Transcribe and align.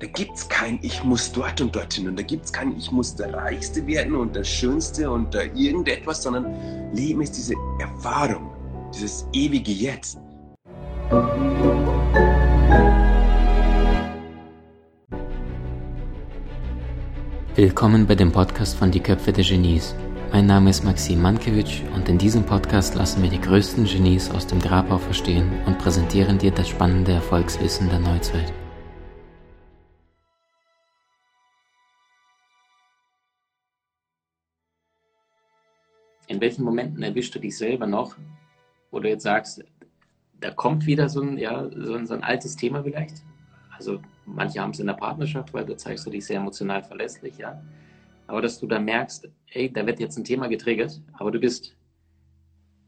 Da 0.00 0.06
gibt 0.06 0.34
es 0.34 0.48
kein 0.48 0.78
Ich 0.80 1.04
muss 1.04 1.30
dort 1.30 1.60
und 1.60 1.76
dorthin 1.76 2.08
und 2.08 2.18
da 2.18 2.22
gibt 2.22 2.46
es 2.46 2.52
kein 2.54 2.74
Ich 2.74 2.90
muss 2.90 3.14
der 3.14 3.34
Reichste 3.34 3.86
werden 3.86 4.14
und 4.16 4.34
der 4.34 4.44
Schönste 4.44 5.10
und 5.10 5.34
der 5.34 5.54
irgendetwas, 5.54 6.22
sondern 6.22 6.46
Leben 6.94 7.20
ist 7.20 7.36
diese 7.36 7.52
Erfahrung, 7.78 8.50
dieses 8.94 9.26
ewige 9.34 9.70
Jetzt. 9.70 10.18
Willkommen 17.54 18.06
bei 18.06 18.14
dem 18.14 18.32
Podcast 18.32 18.76
von 18.76 18.90
Die 18.90 19.00
Köpfe 19.00 19.34
der 19.34 19.44
Genies. 19.44 19.94
Mein 20.32 20.46
Name 20.46 20.70
ist 20.70 20.82
Maxim 20.82 21.20
Mankewitsch 21.20 21.82
und 21.94 22.08
in 22.08 22.16
diesem 22.16 22.44
Podcast 22.44 22.94
lassen 22.94 23.22
wir 23.22 23.28
die 23.28 23.40
größten 23.40 23.84
Genies 23.84 24.30
aus 24.30 24.46
dem 24.46 24.60
Grabau 24.62 24.96
verstehen 24.96 25.52
und 25.66 25.78
präsentieren 25.78 26.38
dir 26.38 26.52
das 26.52 26.70
spannende 26.70 27.12
Erfolgswissen 27.12 27.90
der 27.90 27.98
Neuzeit. 27.98 28.50
In 36.30 36.40
welchen 36.40 36.64
Momenten 36.64 37.02
erwischst 37.02 37.34
du 37.34 37.40
dich 37.40 37.58
selber 37.58 37.88
noch, 37.88 38.14
wo 38.92 39.00
du 39.00 39.08
jetzt 39.08 39.24
sagst, 39.24 39.64
da 40.38 40.52
kommt 40.52 40.86
wieder 40.86 41.08
so 41.08 41.22
ein, 41.22 41.36
ja, 41.36 41.68
so 41.74 41.94
ein, 41.94 42.06
so 42.06 42.14
ein 42.14 42.22
altes 42.22 42.54
Thema 42.54 42.84
vielleicht? 42.84 43.24
Also 43.76 44.00
manche 44.26 44.60
haben 44.60 44.70
es 44.70 44.78
in 44.78 44.86
der 44.86 44.94
Partnerschaft, 44.94 45.52
weil 45.52 45.66
da 45.66 45.76
zeigst 45.76 46.06
du 46.06 46.10
dich 46.10 46.24
sehr 46.24 46.36
emotional 46.36 46.84
verlässlich, 46.84 47.36
ja. 47.38 47.60
Aber 48.28 48.40
dass 48.40 48.60
du 48.60 48.68
da 48.68 48.78
merkst, 48.78 49.28
ey, 49.48 49.72
da 49.72 49.84
wird 49.84 49.98
jetzt 49.98 50.16
ein 50.18 50.24
Thema 50.24 50.46
getriggert, 50.46 51.02
aber 51.14 51.32
du 51.32 51.40
bist 51.40 51.76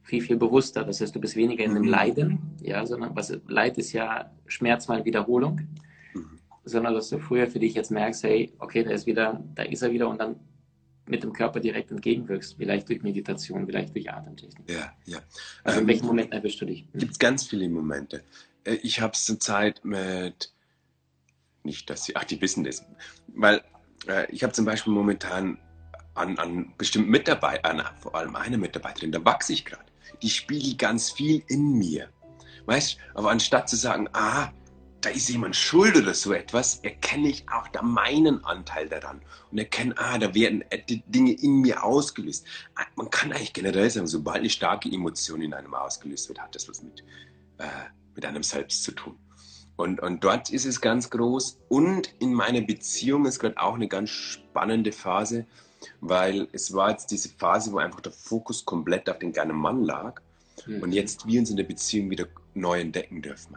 viel, 0.04 0.22
viel 0.22 0.36
bewusster. 0.36 0.84
Das 0.84 1.00
heißt, 1.00 1.12
du 1.12 1.20
bist 1.20 1.34
weniger 1.34 1.64
in 1.64 1.74
dem 1.74 1.82
mhm. 1.82 1.88
Leiden, 1.88 2.38
ja, 2.60 2.86
sondern 2.86 3.16
was 3.16 3.36
Leid 3.48 3.76
ist 3.76 3.92
ja 3.92 4.30
Schmerz 4.46 4.86
mal 4.86 5.04
Wiederholung, 5.04 5.62
mhm. 6.14 6.38
sondern 6.64 6.94
dass 6.94 7.08
du 7.08 7.18
früher 7.18 7.48
für 7.48 7.58
dich 7.58 7.74
jetzt 7.74 7.90
merkst, 7.90 8.22
hey, 8.22 8.52
okay, 8.60 8.84
da 8.84 8.92
ist 8.92 9.06
wieder, 9.06 9.42
da 9.56 9.64
ist 9.64 9.82
er 9.82 9.90
wieder 9.90 10.08
und 10.08 10.20
dann 10.20 10.36
mit 11.06 11.22
dem 11.22 11.32
Körper 11.32 11.60
direkt 11.60 11.90
entgegenwirkst, 11.90 12.56
vielleicht 12.56 12.88
durch 12.88 13.02
Meditation, 13.02 13.66
vielleicht 13.66 13.94
durch 13.94 14.10
Atemtechnik. 14.10 14.70
Ja, 14.70 14.92
ja. 15.04 15.18
Also 15.64 15.78
in 15.78 15.84
ähm, 15.84 15.88
welchen 15.88 16.06
Momenten 16.06 16.32
erwischst 16.32 16.60
du 16.60 16.66
dich? 16.66 16.86
Gibt 16.94 17.12
es 17.12 17.18
ganz 17.18 17.46
viele 17.46 17.68
Momente. 17.68 18.22
Äh, 18.64 18.74
ich 18.82 19.00
habe 19.00 19.12
es 19.12 19.24
zur 19.24 19.40
Zeit 19.40 19.84
mit, 19.84 20.52
nicht, 21.64 21.90
dass 21.90 22.04
sie, 22.04 22.16
ach, 22.16 22.24
die 22.24 22.40
wissen 22.40 22.64
das, 22.64 22.84
weil 23.28 23.62
äh, 24.06 24.30
ich 24.30 24.42
habe 24.42 24.52
zum 24.52 24.64
Beispiel 24.64 24.92
momentan 24.92 25.58
an, 26.14 26.38
an 26.38 26.74
bestimmten 26.76 27.10
Mitarbeitern, 27.10 27.82
vor 28.00 28.14
allem 28.14 28.36
eine 28.36 28.58
Mitarbeiterin, 28.58 29.12
da 29.12 29.24
wachse 29.24 29.52
ich 29.52 29.64
gerade. 29.64 29.84
Die 30.22 30.30
spiegelt 30.30 30.78
ganz 30.78 31.10
viel 31.10 31.42
in 31.48 31.78
mir. 31.78 32.08
Weißt 32.66 32.98
aber 33.14 33.30
anstatt 33.30 33.68
zu 33.68 33.76
sagen, 33.76 34.08
ah, 34.12 34.52
da 35.02 35.10
ist 35.10 35.28
jemand 35.28 35.56
schuld 35.56 35.96
oder 35.96 36.14
so 36.14 36.32
etwas, 36.32 36.78
erkenne 36.82 37.28
ich 37.28 37.44
auch 37.48 37.66
da 37.68 37.82
meinen 37.82 38.44
Anteil 38.44 38.88
daran 38.88 39.20
und 39.50 39.58
erkenne, 39.58 39.94
ah, 39.98 40.16
da 40.16 40.32
werden 40.32 40.64
Dinge 41.06 41.32
in 41.32 41.60
mir 41.60 41.82
ausgelöst. 41.82 42.46
Ah, 42.76 42.84
man 42.94 43.10
kann 43.10 43.32
eigentlich 43.32 43.52
generell 43.52 43.90
sagen, 43.90 44.06
sobald 44.06 44.38
eine 44.38 44.50
starke 44.50 44.88
Emotion 44.88 45.42
in 45.42 45.54
einem 45.54 45.74
ausgelöst 45.74 46.28
wird, 46.28 46.40
hat 46.40 46.54
das 46.54 46.68
was 46.68 46.82
mit, 46.82 47.00
äh, 47.58 47.64
mit 48.14 48.24
einem 48.24 48.44
selbst 48.44 48.84
zu 48.84 48.92
tun. 48.92 49.18
Und, 49.74 50.00
und 50.00 50.22
dort 50.22 50.50
ist 50.50 50.66
es 50.66 50.80
ganz 50.80 51.10
groß. 51.10 51.58
Und 51.68 52.14
in 52.20 52.32
meiner 52.32 52.60
Beziehung 52.60 53.26
ist 53.26 53.40
gerade 53.40 53.58
auch 53.58 53.74
eine 53.74 53.88
ganz 53.88 54.10
spannende 54.10 54.92
Phase, 54.92 55.46
weil 56.00 56.46
es 56.52 56.72
war 56.72 56.90
jetzt 56.90 57.10
diese 57.10 57.28
Phase, 57.28 57.72
wo 57.72 57.78
einfach 57.78 58.00
der 58.00 58.12
Fokus 58.12 58.64
komplett 58.64 59.10
auf 59.10 59.18
den 59.18 59.32
kleinen 59.32 59.56
Mann 59.56 59.82
lag. 59.82 60.20
Mhm. 60.66 60.82
Und 60.82 60.92
jetzt 60.92 61.26
wir 61.26 61.40
uns 61.40 61.50
in 61.50 61.56
der 61.56 61.64
Beziehung 61.64 62.10
wieder 62.10 62.26
neu 62.54 62.80
entdecken 62.80 63.22
dürfen. 63.22 63.56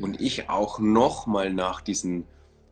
Und 0.00 0.20
ich 0.20 0.48
auch 0.48 0.78
nochmal 0.78 1.52
nach 1.52 1.80
diesen 1.80 2.24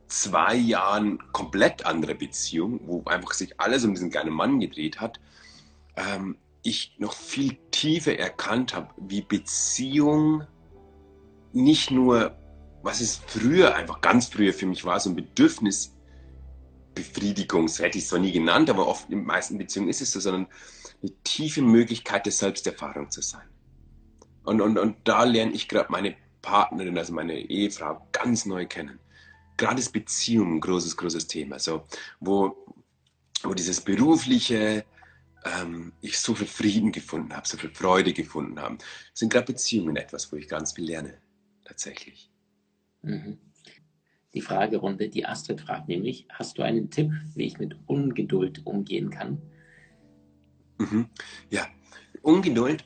zwei 0.08 0.55
Jahren 0.55 1.19
komplett 1.33 1.84
andere 1.86 2.14
Beziehung, 2.14 2.80
wo 2.86 3.03
einfach 3.06 3.33
sich 3.33 3.61
alles 3.61 3.84
um 3.84 3.95
diesen 3.95 4.11
kleinen 4.11 4.33
Mann 4.33 4.61
gedreht 4.61 5.00
hat, 5.00 5.19
ähm, 5.97 6.36
ich 6.62 6.95
noch 6.98 7.12
viel 7.12 7.56
tiefer 7.70 8.18
erkannt 8.18 8.74
habe, 8.74 8.89
wie 8.96 9.23
Beziehung 9.23 10.46
nicht 11.52 11.90
nur, 11.90 12.36
was 12.83 13.01
es 13.01 13.20
früher, 13.27 13.74
einfach 13.74 14.01
ganz 14.01 14.29
früher 14.29 14.52
für 14.52 14.67
mich 14.67 14.84
war, 14.84 15.01
so 15.01 15.11
ein 15.11 15.17
Bedürfnisbefriedigung, 15.17 17.68
so 17.68 17.84
hätte 17.84 17.98
ich 17.98 18.05
es 18.05 18.11
zwar 18.11 18.18
nie 18.18 18.33
genannt, 18.33 18.70
aber 18.70 18.86
oft 18.86 19.11
in 19.11 19.18
den 19.18 19.27
meisten 19.27 19.58
Beziehungen 19.58 19.90
ist 19.90 20.01
es 20.01 20.13
so, 20.13 20.20
sondern 20.20 20.46
eine 21.02 21.13
tiefe 21.23 21.61
Möglichkeit 21.63 22.27
der 22.27 22.33
Selbsterfahrung 22.33 23.11
zu 23.11 23.20
sein. 23.20 23.42
Und, 24.45 24.61
und, 24.61 24.79
und 24.79 24.97
da 25.05 25.25
lerne 25.25 25.53
ich 25.53 25.69
gerade 25.69 25.91
meine 25.91 26.17
Partnerin, 26.43 26.99
also 26.99 27.13
meine 27.13 27.39
Ehefrau, 27.39 28.07
ganz 28.13 28.45
neu 28.45 28.67
kennen. 28.67 29.01
Gerade 29.57 29.77
das 29.77 29.89
Beziehung, 29.89 30.57
ein 30.57 30.61
großes, 30.61 30.97
großes 30.97 31.27
Thema. 31.27 31.59
So, 31.59 31.85
wo, 32.21 32.67
wo 33.43 33.55
dieses 33.55 33.81
berufliche, 33.81 34.85
ähm, 35.45 35.93
ich 36.01 36.19
so 36.19 36.35
viel 36.35 36.47
Frieden 36.47 36.93
gefunden 36.93 37.35
habe, 37.35 37.49
so 37.49 37.57
viel 37.57 37.71
Freude 37.71 38.13
gefunden 38.13 38.61
habe, 38.61 38.79
sind 39.15 39.33
gerade 39.33 39.47
Beziehungen 39.47 39.97
etwas, 39.97 40.31
wo 40.31 40.37
ich 40.37 40.49
ganz 40.49 40.73
viel 40.73 40.85
lerne, 40.85 41.19
tatsächlich. 41.65 42.31
Mhm. 43.03 43.39
Die 44.35 44.41
Fragerunde, 44.41 45.09
die 45.09 45.25
Astrid 45.25 45.61
fragt 45.61 45.89
nämlich, 45.89 46.27
hast 46.29 46.59
du 46.59 46.63
einen 46.63 46.91
Tipp, 46.91 47.13
wie 47.35 47.47
ich 47.47 47.59
mit 47.59 47.77
Ungeduld 47.87 48.67
umgehen 48.67 49.09
kann? 49.11 49.41
Mhm. 50.79 51.09
Ja, 51.51 51.69
Ungeduld 52.23 52.85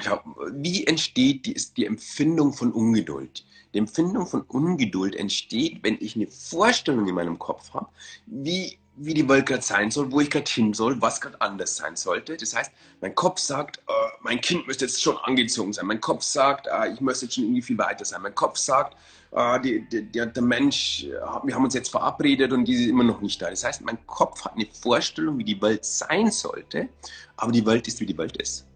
Schau, 0.00 0.20
wie 0.52 0.86
entsteht 0.86 1.46
die, 1.46 1.54
die 1.76 1.86
Empfindung 1.86 2.52
von 2.52 2.72
Ungeduld? 2.72 3.44
Die 3.74 3.78
Empfindung 3.78 4.26
von 4.26 4.42
Ungeduld 4.42 5.14
entsteht, 5.14 5.82
wenn 5.82 5.96
ich 6.00 6.16
eine 6.16 6.26
Vorstellung 6.26 7.06
in 7.06 7.14
meinem 7.14 7.38
Kopf 7.38 7.72
habe, 7.74 7.88
wie, 8.26 8.78
wie 8.96 9.14
die 9.14 9.28
Welt 9.28 9.46
gerade 9.46 9.62
sein 9.62 9.90
soll, 9.90 10.10
wo 10.10 10.20
ich 10.20 10.30
gerade 10.30 10.50
hin 10.50 10.74
soll, 10.74 11.00
was 11.00 11.20
gerade 11.20 11.40
anders 11.40 11.76
sein 11.76 11.96
sollte. 11.96 12.36
Das 12.36 12.54
heißt, 12.54 12.72
mein 13.00 13.14
Kopf 13.14 13.38
sagt, 13.38 13.78
äh, 13.78 13.92
mein 14.22 14.40
Kind 14.40 14.66
müsste 14.66 14.84
jetzt 14.84 15.00
schon 15.00 15.16
angezogen 15.18 15.72
sein. 15.72 15.86
Mein 15.86 16.00
Kopf 16.00 16.22
sagt, 16.22 16.66
äh, 16.66 16.92
ich 16.92 17.00
müsste 17.00 17.26
jetzt 17.26 17.34
schon 17.34 17.44
irgendwie 17.44 17.62
viel 17.62 17.78
weiter 17.78 18.04
sein. 18.04 18.22
Mein 18.22 18.34
Kopf 18.34 18.58
sagt, 18.58 18.96
äh, 19.30 19.60
die, 19.60 19.88
die, 19.88 20.10
der, 20.10 20.42
Mensch, 20.42 21.04
äh, 21.04 21.10
wir 21.44 21.54
haben 21.54 21.64
uns 21.64 21.74
jetzt 21.74 21.90
verabredet 21.90 22.52
und 22.52 22.64
die 22.64 22.74
ist 22.74 22.88
immer 22.88 23.04
noch 23.04 23.20
nicht 23.20 23.40
da. 23.40 23.50
Das 23.50 23.64
heißt, 23.64 23.82
mein 23.82 24.04
Kopf 24.06 24.44
hat 24.44 24.54
eine 24.54 24.66
Vorstellung, 24.66 25.38
wie 25.38 25.44
die 25.44 25.60
Welt 25.60 25.84
sein 25.84 26.30
sollte, 26.30 26.88
aber 27.36 27.52
die 27.52 27.64
Welt 27.64 27.86
ist, 27.86 28.00
wie 28.00 28.06
die 28.06 28.18
Welt 28.18 28.36
ist. 28.36 28.66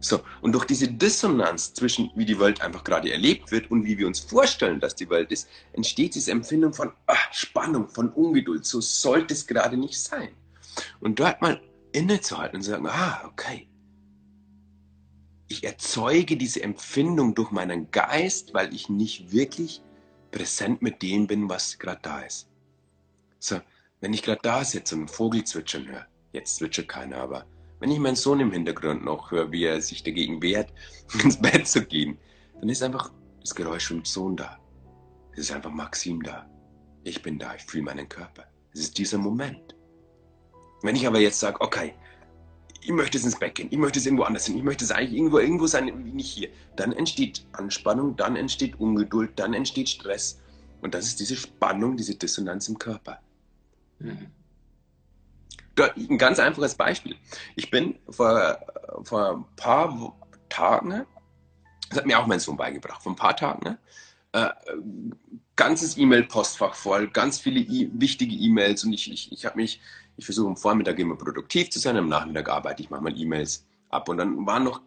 So, 0.00 0.20
und 0.40 0.52
durch 0.52 0.64
diese 0.64 0.88
Dissonanz 0.88 1.74
zwischen, 1.74 2.10
wie 2.14 2.24
die 2.24 2.40
Welt 2.40 2.62
einfach 2.62 2.84
gerade 2.84 3.12
erlebt 3.12 3.52
wird 3.52 3.70
und 3.70 3.84
wie 3.84 3.98
wir 3.98 4.06
uns 4.06 4.18
vorstellen, 4.18 4.80
dass 4.80 4.94
die 4.94 5.10
Welt 5.10 5.30
ist, 5.30 5.48
entsteht 5.74 6.14
diese 6.14 6.30
Empfindung 6.30 6.72
von 6.72 6.92
ach, 7.06 7.32
Spannung, 7.32 7.88
von 7.88 8.10
Ungeduld. 8.10 8.64
So 8.64 8.80
sollte 8.80 9.34
es 9.34 9.46
gerade 9.46 9.76
nicht 9.76 10.00
sein. 10.00 10.30
Und 11.00 11.20
dort 11.20 11.42
mal 11.42 11.60
innezuhalten 11.92 12.56
und 12.56 12.62
sagen, 12.62 12.86
ah, 12.86 13.22
okay. 13.26 13.68
Ich 15.48 15.64
erzeuge 15.64 16.36
diese 16.36 16.62
Empfindung 16.62 17.34
durch 17.34 17.50
meinen 17.50 17.90
Geist, 17.90 18.54
weil 18.54 18.72
ich 18.74 18.88
nicht 18.88 19.32
wirklich 19.32 19.82
präsent 20.30 20.80
mit 20.80 21.02
dem 21.02 21.26
bin, 21.26 21.48
was 21.48 21.78
gerade 21.78 22.00
da 22.02 22.20
ist. 22.20 22.48
So, 23.38 23.60
wenn 24.00 24.14
ich 24.14 24.22
gerade 24.22 24.40
da 24.42 24.64
sitze 24.64 24.94
und 24.94 25.02
einen 25.02 25.08
Vogel 25.08 25.44
zwitschern 25.44 25.88
höre, 25.88 26.06
jetzt 26.32 26.56
zwitschert 26.56 26.88
keiner, 26.88 27.16
aber 27.16 27.46
wenn 27.80 27.90
ich 27.90 27.98
meinen 27.98 28.16
Sohn 28.16 28.40
im 28.40 28.52
Hintergrund 28.52 29.04
noch 29.04 29.30
höre, 29.30 29.50
wie 29.50 29.64
er 29.64 29.80
sich 29.80 30.02
dagegen 30.02 30.40
wehrt, 30.42 30.72
ins 31.24 31.40
Bett 31.40 31.66
zu 31.66 31.84
gehen, 31.84 32.18
dann 32.60 32.68
ist 32.68 32.82
einfach 32.82 33.10
das 33.40 33.54
Geräusch 33.54 33.88
vom 33.88 34.04
Sohn 34.04 34.36
da. 34.36 34.58
Es 35.32 35.40
ist 35.40 35.52
einfach 35.52 35.70
Maxim 35.70 36.22
da. 36.22 36.48
Ich 37.02 37.22
bin 37.22 37.38
da, 37.38 37.54
ich 37.54 37.62
fühle 37.62 37.84
meinen 37.84 38.08
Körper. 38.08 38.44
Es 38.74 38.80
ist 38.80 38.98
dieser 38.98 39.18
Moment. 39.18 39.74
Wenn 40.82 40.94
ich 40.94 41.06
aber 41.06 41.18
jetzt 41.18 41.40
sage, 41.40 41.60
okay, 41.60 41.94
ich 42.82 42.90
möchte 42.90 43.18
es 43.18 43.24
ins 43.24 43.38
Bett 43.38 43.54
gehen, 43.54 43.68
ich 43.70 43.78
möchte 43.78 43.98
es 43.98 44.06
irgendwo 44.06 44.24
anders 44.24 44.46
hin, 44.46 44.56
ich 44.56 44.62
möchte 44.62 44.84
es 44.84 44.90
eigentlich 44.90 45.14
irgendwo, 45.14 45.38
irgendwo 45.38 45.66
sein, 45.66 45.86
nicht 46.14 46.30
hier, 46.30 46.50
dann 46.76 46.92
entsteht 46.92 47.46
Anspannung, 47.52 48.16
dann 48.16 48.36
entsteht 48.36 48.78
Ungeduld, 48.78 49.32
dann 49.36 49.54
entsteht 49.54 49.88
Stress. 49.88 50.40
Und 50.82 50.94
das 50.94 51.06
ist 51.06 51.20
diese 51.20 51.36
Spannung, 51.36 51.96
diese 51.96 52.14
Dissonanz 52.14 52.68
im 52.68 52.78
Körper. 52.78 53.20
Mhm 53.98 54.28
ein 55.78 56.18
ganz 56.18 56.38
einfaches 56.38 56.74
Beispiel. 56.74 57.16
Ich 57.56 57.70
bin 57.70 57.98
vor, 58.08 58.58
vor 59.02 59.30
ein 59.30 59.44
paar 59.56 60.16
Tagen, 60.48 61.06
das 61.88 61.98
hat 61.98 62.06
mir 62.06 62.18
auch 62.18 62.26
mein 62.26 62.40
Sohn 62.40 62.56
beigebracht, 62.56 63.02
vor 63.02 63.12
ein 63.12 63.16
paar 63.16 63.36
Tagen, 63.36 63.64
ne, 63.64 63.78
äh, 64.32 64.50
ganzes 65.56 65.96
E-Mail-Postfach 65.96 66.74
voll, 66.74 67.08
ganz 67.08 67.38
viele 67.38 67.60
e 67.60 67.90
wichtige 67.92 68.34
E-Mails 68.34 68.84
und 68.84 68.92
ich, 68.92 69.10
ich, 69.10 69.32
ich 69.32 69.44
habe 69.44 69.56
mich, 69.56 69.80
ich 70.16 70.24
versuche 70.24 70.48
am 70.48 70.56
Vormittag 70.56 70.98
immer 70.98 71.16
produktiv 71.16 71.70
zu 71.70 71.78
sein, 71.78 71.96
am 71.96 72.08
Nachmittag 72.08 72.48
arbeite 72.48 72.82
ich 72.82 72.90
manchmal 72.90 73.18
E-Mails 73.18 73.66
ab 73.90 74.08
und 74.08 74.18
dann 74.18 74.46
waren 74.46 74.64
noch 74.64 74.80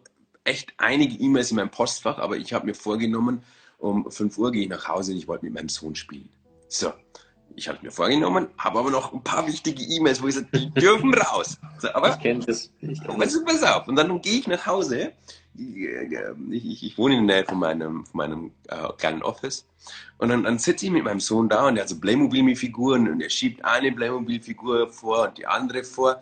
echt 0.44 0.74
einige 0.78 1.14
E-Mails 1.16 1.50
in 1.50 1.56
meinem 1.56 1.70
Postfach, 1.70 2.18
aber 2.18 2.36
ich 2.36 2.52
habe 2.52 2.66
mir 2.66 2.74
vorgenommen, 2.74 3.42
um 3.78 4.10
5 4.10 4.38
Uhr 4.38 4.52
gehe 4.52 4.62
ich 4.62 4.68
nach 4.68 4.88
Hause 4.88 5.12
und 5.12 5.18
ich 5.18 5.28
wollte 5.28 5.44
mit 5.44 5.54
meinem 5.54 5.68
Sohn 5.68 5.94
spielen. 5.94 6.28
So, 6.68 6.92
ich 7.56 7.68
habe 7.68 7.78
es 7.78 7.82
mir 7.82 7.90
vorgenommen, 7.90 8.48
habe 8.58 8.78
aber 8.78 8.90
noch 8.90 9.12
ein 9.12 9.22
paar 9.22 9.46
wichtige 9.46 9.82
E-Mails, 9.82 10.22
wo 10.22 10.28
ich 10.28 10.34
sage, 10.34 10.48
die 10.52 10.70
dürfen 10.70 11.14
raus. 11.14 11.58
So, 11.78 11.92
aber, 11.94 12.10
ich 12.10 12.18
kenne 12.20 12.44
das. 12.44 12.70
Ich 12.80 13.00
kenn 13.02 13.44
pass 13.44 13.62
auf. 13.62 13.88
Und 13.88 13.96
dann 13.96 14.20
gehe 14.20 14.40
ich 14.40 14.46
nach 14.46 14.66
Hause. 14.66 15.12
Ich, 15.56 15.76
ich, 16.50 16.82
ich, 16.82 16.98
wohne 16.98 17.16
in 17.16 17.28
der 17.28 17.36
Nähe 17.36 17.44
von 17.46 17.58
meinem, 17.58 18.04
von 18.06 18.16
meinem 18.18 18.50
äh, 18.68 18.88
kleinen 18.98 19.22
Office. 19.22 19.66
Und 20.18 20.30
dann, 20.30 20.42
dann 20.42 20.58
sitze 20.58 20.86
ich 20.86 20.92
mit 20.92 21.04
meinem 21.04 21.20
Sohn 21.20 21.48
da 21.48 21.68
und 21.68 21.76
er 21.76 21.82
hat 21.82 21.88
so 21.88 22.00
Playmobil-Figuren 22.00 23.08
und 23.08 23.20
er 23.20 23.30
schiebt 23.30 23.64
eine 23.64 23.92
Playmobil-Figur 23.92 24.88
vor 24.88 25.28
und 25.28 25.38
die 25.38 25.46
andere 25.46 25.84
vor. 25.84 26.20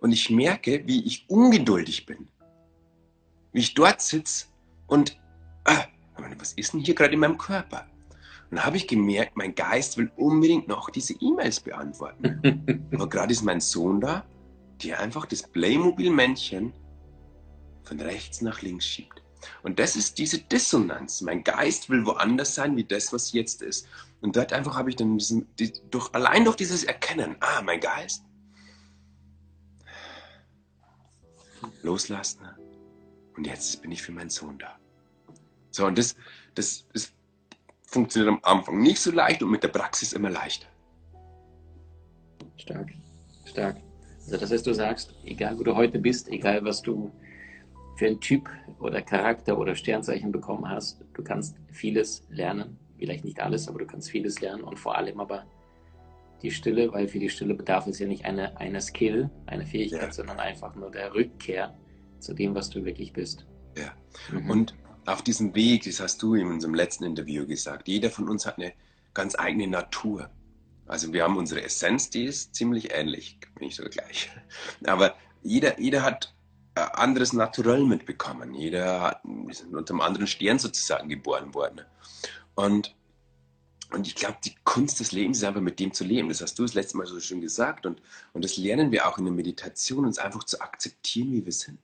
Und 0.00 0.12
ich 0.12 0.28
merke, 0.28 0.82
wie 0.86 1.02
ich 1.06 1.24
ungeduldig 1.28 2.04
bin. 2.04 2.28
Wie 3.52 3.60
ich 3.60 3.72
dort 3.72 4.02
sitze 4.02 4.46
und, 4.86 5.18
ah, 5.64 5.84
was 6.38 6.52
ist 6.52 6.74
denn 6.74 6.80
hier 6.80 6.94
gerade 6.94 7.14
in 7.14 7.20
meinem 7.20 7.38
Körper? 7.38 7.86
Und 8.50 8.56
dann 8.56 8.66
habe 8.66 8.76
ich 8.76 8.86
gemerkt, 8.86 9.36
mein 9.36 9.54
Geist 9.54 9.96
will 9.96 10.10
unbedingt 10.16 10.68
noch 10.68 10.90
diese 10.90 11.14
E-Mails 11.20 11.60
beantworten. 11.60 12.88
Aber 12.92 13.08
gerade 13.08 13.32
ist 13.32 13.42
mein 13.42 13.60
Sohn 13.60 14.00
da, 14.00 14.24
der 14.82 15.00
einfach 15.00 15.26
das 15.26 15.42
Playmobil-Männchen 15.42 16.72
von 17.82 18.00
rechts 18.00 18.40
nach 18.40 18.62
links 18.62 18.86
schiebt. 18.86 19.22
Und 19.62 19.78
das 19.78 19.96
ist 19.96 20.18
diese 20.18 20.38
Dissonanz. 20.38 21.20
Mein 21.20 21.44
Geist 21.44 21.90
will 21.90 22.06
woanders 22.06 22.54
sein, 22.54 22.76
wie 22.76 22.84
das, 22.84 23.12
was 23.12 23.32
jetzt 23.32 23.62
ist. 23.62 23.86
Und 24.20 24.36
dort 24.36 24.52
einfach 24.52 24.76
habe 24.76 24.90
ich 24.90 24.96
dann 24.96 25.18
diesen, 25.18 25.54
die, 25.56 25.72
durch, 25.90 26.12
allein 26.14 26.44
durch 26.44 26.56
dieses 26.56 26.84
Erkennen, 26.84 27.36
ah, 27.40 27.60
mein 27.62 27.80
Geist, 27.80 28.24
loslassen. 31.82 32.48
Und 33.36 33.46
jetzt 33.46 33.82
bin 33.82 33.92
ich 33.92 34.02
für 34.02 34.12
meinen 34.12 34.30
Sohn 34.30 34.58
da. 34.58 34.78
So, 35.70 35.86
und 35.86 35.98
das, 35.98 36.16
das 36.54 36.86
ist, 36.92 37.13
funktioniert 37.94 38.34
am 38.34 38.40
Anfang 38.42 38.82
nicht 38.82 39.00
so 39.00 39.10
leicht 39.10 39.42
und 39.42 39.50
mit 39.50 39.62
der 39.62 39.68
Praxis 39.68 40.12
immer 40.12 40.30
leichter. 40.30 40.66
Stark, 42.56 42.92
stark. 43.46 43.76
Also 44.26 44.36
das 44.36 44.50
heißt, 44.50 44.66
du 44.66 44.74
sagst, 44.74 45.14
egal 45.24 45.58
wo 45.58 45.62
du 45.62 45.74
heute 45.74 45.98
bist, 45.98 46.28
egal 46.28 46.64
was 46.64 46.82
du 46.82 47.10
für 47.96 48.06
einen 48.06 48.20
Typ 48.20 48.48
oder 48.80 49.00
Charakter 49.02 49.58
oder 49.58 49.74
Sternzeichen 49.74 50.32
bekommen 50.32 50.68
hast, 50.68 51.00
du 51.14 51.22
kannst 51.22 51.56
vieles 51.70 52.24
lernen. 52.28 52.78
Vielleicht 52.98 53.24
nicht 53.24 53.40
alles, 53.40 53.68
aber 53.68 53.80
du 53.80 53.86
kannst 53.86 54.10
vieles 54.10 54.40
lernen 54.40 54.62
und 54.62 54.78
vor 54.78 54.96
allem 54.96 55.20
aber 55.20 55.44
die 56.42 56.50
Stille, 56.50 56.92
weil 56.92 57.08
für 57.08 57.18
die 57.18 57.30
Stille 57.30 57.54
bedarf 57.54 57.86
es 57.86 57.98
ja 57.98 58.06
nicht 58.06 58.24
eine, 58.24 58.56
eine 58.58 58.80
Skill, 58.80 59.30
eine 59.46 59.64
Fähigkeit, 59.64 60.02
ja. 60.02 60.12
sondern 60.12 60.40
einfach 60.40 60.74
nur 60.74 60.90
der 60.90 61.14
Rückkehr 61.14 61.74
zu 62.18 62.34
dem, 62.34 62.54
was 62.54 62.70
du 62.70 62.84
wirklich 62.84 63.12
bist. 63.12 63.46
Ja. 63.76 63.92
Mhm. 64.30 64.50
Und 64.50 64.74
auf 65.06 65.22
diesem 65.22 65.54
Weg, 65.54 65.84
das 65.84 66.00
hast 66.00 66.22
du 66.22 66.34
in 66.34 66.48
unserem 66.48 66.74
letzten 66.74 67.04
Interview 67.04 67.46
gesagt, 67.46 67.88
jeder 67.88 68.10
von 68.10 68.28
uns 68.28 68.46
hat 68.46 68.58
eine 68.58 68.72
ganz 69.12 69.38
eigene 69.38 69.66
Natur. 69.66 70.30
Also 70.86 71.12
wir 71.12 71.22
haben 71.22 71.36
unsere 71.36 71.62
Essenz, 71.62 72.10
die 72.10 72.24
ist 72.24 72.54
ziemlich 72.54 72.92
ähnlich, 72.92 73.38
bin 73.54 73.68
ich 73.68 73.76
sogar 73.76 73.90
gleich. 73.90 74.30
Aber 74.86 75.14
jeder, 75.42 75.78
jeder 75.80 76.02
hat 76.02 76.34
anderes 76.74 77.32
Naturell 77.32 77.84
mitbekommen. 77.84 78.54
Jeder 78.54 79.20
sind 79.50 79.74
unter 79.74 79.94
einem 79.94 80.00
anderen 80.00 80.26
Stern 80.26 80.58
sozusagen 80.58 81.08
geboren 81.08 81.54
worden. 81.54 81.82
Und, 82.54 82.94
und 83.92 84.06
ich 84.06 84.14
glaube, 84.14 84.38
die 84.44 84.54
Kunst 84.64 85.00
des 85.00 85.12
Lebens 85.12 85.38
ist 85.38 85.44
einfach 85.44 85.60
mit 85.60 85.78
dem 85.78 85.92
zu 85.92 86.04
leben. 86.04 86.28
Das 86.28 86.40
hast 86.40 86.58
du 86.58 86.62
das 86.62 86.74
letzte 86.74 86.96
Mal 86.96 87.06
so 87.06 87.20
schön 87.20 87.40
gesagt. 87.40 87.86
Und, 87.86 88.02
und 88.32 88.44
das 88.44 88.56
lernen 88.56 88.90
wir 88.90 89.06
auch 89.06 89.18
in 89.18 89.24
der 89.24 89.34
Meditation, 89.34 90.04
uns 90.04 90.18
einfach 90.18 90.44
zu 90.44 90.60
akzeptieren, 90.60 91.32
wie 91.32 91.44
wir 91.44 91.52
sind. 91.52 91.78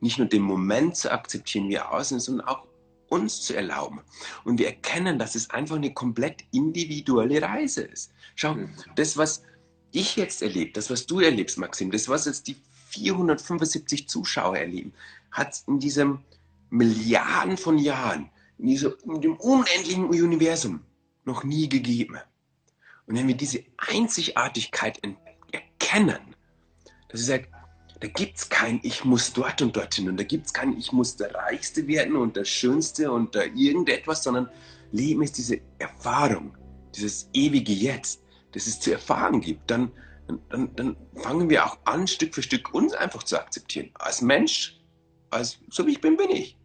Nicht 0.00 0.18
nur 0.18 0.28
den 0.28 0.42
Moment 0.42 0.96
zu 0.96 1.10
akzeptieren, 1.10 1.68
wie 1.68 1.74
er 1.74 1.92
aussehen, 1.92 2.20
sondern 2.20 2.46
auch 2.46 2.66
uns 3.08 3.42
zu 3.42 3.56
erlauben. 3.56 4.00
Und 4.44 4.58
wir 4.58 4.66
erkennen, 4.66 5.18
dass 5.18 5.34
es 5.34 5.50
einfach 5.50 5.76
eine 5.76 5.92
komplett 5.92 6.44
individuelle 6.52 7.42
Reise 7.42 7.82
ist. 7.82 8.12
Schau, 8.34 8.54
mhm. 8.54 8.70
das, 8.96 9.16
was 9.16 9.42
ich 9.92 10.16
jetzt 10.16 10.42
erlebe, 10.42 10.72
das, 10.72 10.90
was 10.90 11.06
du 11.06 11.20
erlebst, 11.20 11.58
Maxim, 11.58 11.90
das, 11.90 12.08
was 12.08 12.26
jetzt 12.26 12.46
die 12.46 12.56
475 12.90 14.08
Zuschauer 14.08 14.58
erleben, 14.58 14.92
hat 15.30 15.52
es 15.52 15.64
in 15.66 15.78
diesem 15.78 16.20
Milliarden 16.70 17.56
von 17.56 17.78
Jahren, 17.78 18.30
in, 18.58 18.66
diesem, 18.66 18.94
in 19.04 19.20
dem 19.20 19.36
unendlichen 19.36 20.06
Universum 20.06 20.80
noch 21.24 21.44
nie 21.44 21.68
gegeben. 21.68 22.18
Und 23.06 23.16
wenn 23.16 23.28
wir 23.28 23.36
diese 23.36 23.64
Einzigartigkeit 23.78 25.00
erkennen, 25.50 26.34
dass 27.08 27.20
ich 27.20 27.26
sage, 27.26 27.48
da 28.00 28.08
gibt 28.08 28.38
es 28.38 28.48
kein 28.48 28.80
Ich 28.82 29.04
muss 29.04 29.32
dort 29.32 29.60
und 29.60 29.76
dorthin 29.76 30.08
und 30.08 30.16
da 30.18 30.24
gibt 30.24 30.46
es 30.46 30.52
kein 30.52 30.76
Ich 30.76 30.92
muss 30.92 31.16
der 31.16 31.34
Reichste 31.34 31.86
werden 31.88 32.16
und 32.16 32.36
der 32.36 32.44
Schönste 32.44 33.10
und 33.10 33.34
der 33.34 33.54
irgendetwas, 33.54 34.22
sondern 34.22 34.48
Leben 34.92 35.22
ist 35.22 35.36
diese 35.36 35.60
Erfahrung, 35.78 36.56
dieses 36.94 37.28
ewige 37.32 37.72
Jetzt, 37.72 38.22
das 38.52 38.66
es 38.66 38.80
zu 38.80 38.92
erfahren 38.92 39.40
gibt, 39.40 39.70
dann, 39.70 39.90
dann, 40.48 40.74
dann 40.76 40.96
fangen 41.16 41.50
wir 41.50 41.66
auch 41.66 41.78
an, 41.84 42.06
Stück 42.06 42.34
für 42.34 42.42
Stück 42.42 42.72
uns 42.72 42.94
einfach 42.94 43.22
zu 43.22 43.38
akzeptieren. 43.38 43.90
Als 43.94 44.22
Mensch, 44.22 44.80
als 45.30 45.58
so 45.68 45.86
wie 45.86 45.92
ich 45.92 46.00
bin, 46.00 46.16
bin 46.16 46.30
ich. 46.30 46.56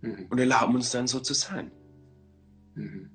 Mhm. 0.00 0.26
Und 0.30 0.38
erlauben 0.38 0.76
uns 0.76 0.90
dann 0.90 1.06
so 1.06 1.20
zu 1.20 1.34
sein. 1.34 1.70
Mhm. 2.74 3.10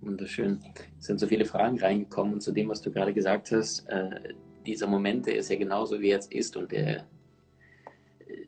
Wunderschön. 0.00 0.60
Es 0.98 1.06
sind 1.06 1.20
so 1.20 1.26
viele 1.26 1.44
Fragen 1.44 1.78
reingekommen 1.78 2.34
und 2.34 2.40
zu 2.40 2.52
dem, 2.52 2.68
was 2.68 2.80
du 2.80 2.90
gerade 2.90 3.12
gesagt 3.12 3.52
hast, 3.52 3.86
äh, 3.88 4.34
dieser 4.66 4.86
Moment, 4.86 5.26
der 5.26 5.36
ist 5.36 5.50
ja 5.50 5.56
genauso 5.56 6.00
wie 6.00 6.08
er 6.08 6.16
jetzt 6.16 6.32
ist 6.32 6.56
und 6.56 6.72
der, 6.72 7.06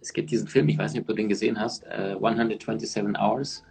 es 0.01 0.13
gibt 0.13 0.31
diesen 0.31 0.49
Film, 0.49 0.69
ich 0.69 0.79
weiß 0.79 0.93
nicht, 0.93 1.03
ob 1.03 1.09
du 1.09 1.15
den 1.15 1.29
gesehen 1.29 1.59
hast, 1.59 1.85
äh, 1.85 2.15
127 2.15 3.19
Hours 3.19 3.65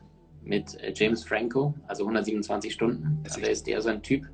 mit 0.44 0.76
äh, 0.82 0.94
James 0.96 1.24
Franco, 1.24 1.74
also 1.88 2.04
127 2.04 2.74
Stunden. 2.74 3.20
Also 3.24 3.42
ist 3.42 3.68
der 3.68 3.82
so 3.82 3.90
ein 3.90 4.02
Typ. 4.02 4.28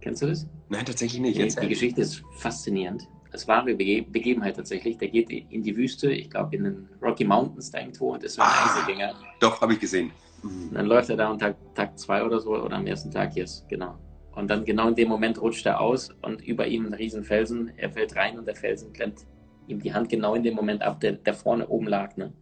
Kennst 0.00 0.22
du 0.22 0.26
das? 0.26 0.46
Nein, 0.68 0.84
tatsächlich 0.84 1.20
nicht. 1.20 1.38
Die, 1.38 1.60
die 1.60 1.68
Geschichte 1.68 2.02
ist 2.02 2.22
faszinierend. 2.36 3.08
Es 3.32 3.48
war 3.48 3.62
eine 3.62 3.74
Begebenheit 3.74 4.56
tatsächlich. 4.56 4.98
Der 4.98 5.08
geht 5.08 5.30
in 5.30 5.62
die 5.62 5.76
Wüste, 5.76 6.12
ich 6.12 6.30
glaube 6.30 6.54
in 6.54 6.64
den 6.64 6.88
Rocky 7.02 7.24
Mountains 7.24 7.70
da 7.70 7.80
irgendwo 7.80 8.12
und 8.12 8.22
ist 8.22 8.34
so 8.34 8.42
ein 8.42 8.48
ah, 8.48 8.66
Reisegänger. 8.66 9.14
Doch, 9.40 9.60
habe 9.60 9.72
ich 9.72 9.80
gesehen. 9.80 10.12
Mhm. 10.44 10.74
Dann 10.74 10.86
läuft 10.86 11.10
er 11.10 11.16
da 11.16 11.30
und 11.30 11.38
Tag, 11.40 11.56
Tag 11.74 11.98
zwei 11.98 12.22
oder 12.22 12.38
so 12.40 12.50
oder 12.50 12.76
am 12.76 12.86
ersten 12.86 13.10
Tag, 13.10 13.34
yes, 13.34 13.64
genau. 13.68 13.98
Und 14.34 14.50
dann 14.50 14.64
genau 14.64 14.88
in 14.88 14.94
dem 14.94 15.08
Moment 15.08 15.40
rutscht 15.40 15.64
er 15.66 15.80
aus 15.80 16.10
und 16.22 16.42
über 16.42 16.66
ihm 16.66 16.86
ein 16.86 16.94
riesen 16.94 17.24
Felsen. 17.24 17.70
Er 17.76 17.90
fällt 17.90 18.16
rein 18.16 18.38
und 18.38 18.46
der 18.46 18.56
Felsen 18.56 18.92
klemmt 18.92 19.26
ihm 19.68 19.80
die 19.80 19.94
Hand 19.94 20.08
genau 20.08 20.34
in 20.34 20.42
dem 20.42 20.54
Moment 20.54 20.82
ab, 20.82 21.00
der, 21.00 21.12
der 21.12 21.34
vorne 21.34 21.68
oben 21.68 21.86
lag. 21.86 22.16
Ne? 22.16 22.32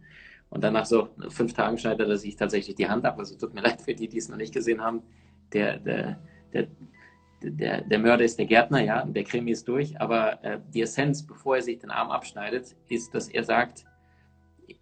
Und 0.49 0.63
dann 0.63 0.73
nach 0.73 0.85
so 0.85 1.09
fünf 1.29 1.53
Tagen 1.53 1.77
schneidet 1.77 2.09
er 2.09 2.17
sich 2.17 2.35
tatsächlich 2.35 2.75
die 2.75 2.89
Hand 2.89 3.05
ab. 3.05 3.17
Also 3.19 3.37
tut 3.37 3.53
mir 3.53 3.61
leid 3.63 3.81
für 3.81 3.93
die, 3.93 4.07
die 4.07 4.17
es 4.17 4.29
noch 4.29 4.37
nicht 4.37 4.53
gesehen 4.53 4.81
haben. 4.81 5.03
Der, 5.53 5.77
der, 5.77 6.19
der, 6.51 6.67
der, 7.43 7.81
der 7.81 7.99
Mörder 7.99 8.23
ist 8.23 8.39
der 8.39 8.47
Gärtner, 8.47 8.83
ja, 8.83 9.05
der 9.05 9.23
Krimi 9.23 9.51
ist 9.51 9.67
durch. 9.67 9.99
Aber 10.01 10.43
äh, 10.43 10.59
die 10.73 10.81
Essenz, 10.81 11.25
bevor 11.25 11.57
er 11.57 11.61
sich 11.61 11.79
den 11.79 11.91
Arm 11.91 12.09
abschneidet, 12.09 12.75
ist, 12.89 13.13
dass 13.13 13.29
er 13.29 13.43
sagt, 13.43 13.85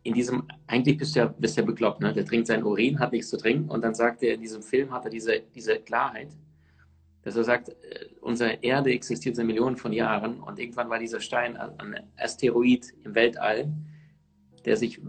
in 0.03 0.13
diesem, 0.13 0.43
eigentlich 0.67 0.97
bist 0.97 1.15
du 1.15 1.19
ja, 1.19 1.25
bist 1.27 1.57
ja 1.57 1.63
bekloppt, 1.63 2.01
ne? 2.01 2.13
der 2.13 2.25
trinkt 2.25 2.47
sein 2.47 2.63
Urin, 2.63 2.99
hat 2.99 3.11
nichts 3.11 3.29
zu 3.29 3.37
trinken 3.37 3.69
und 3.69 3.83
dann 3.83 3.93
sagt 3.93 4.23
er, 4.23 4.33
in 4.33 4.41
diesem 4.41 4.63
Film 4.63 4.91
hat 4.91 5.05
er 5.05 5.11
diese, 5.11 5.41
diese 5.53 5.77
Klarheit, 5.79 6.29
dass 7.23 7.35
er 7.35 7.43
sagt, 7.43 7.69
äh, 7.69 8.07
unsere 8.19 8.53
Erde 8.61 8.91
existiert 8.91 9.35
seit 9.35 9.45
Millionen 9.45 9.77
von 9.77 9.93
Jahren 9.93 10.39
und 10.39 10.57
irgendwann 10.59 10.89
war 10.89 10.97
dieser 10.97 11.19
Stein 11.19 11.55
ein 11.55 11.99
Asteroid 12.17 12.93
im 13.03 13.13
Weltall, 13.13 13.71
der 14.65 14.77
sich 14.77 14.99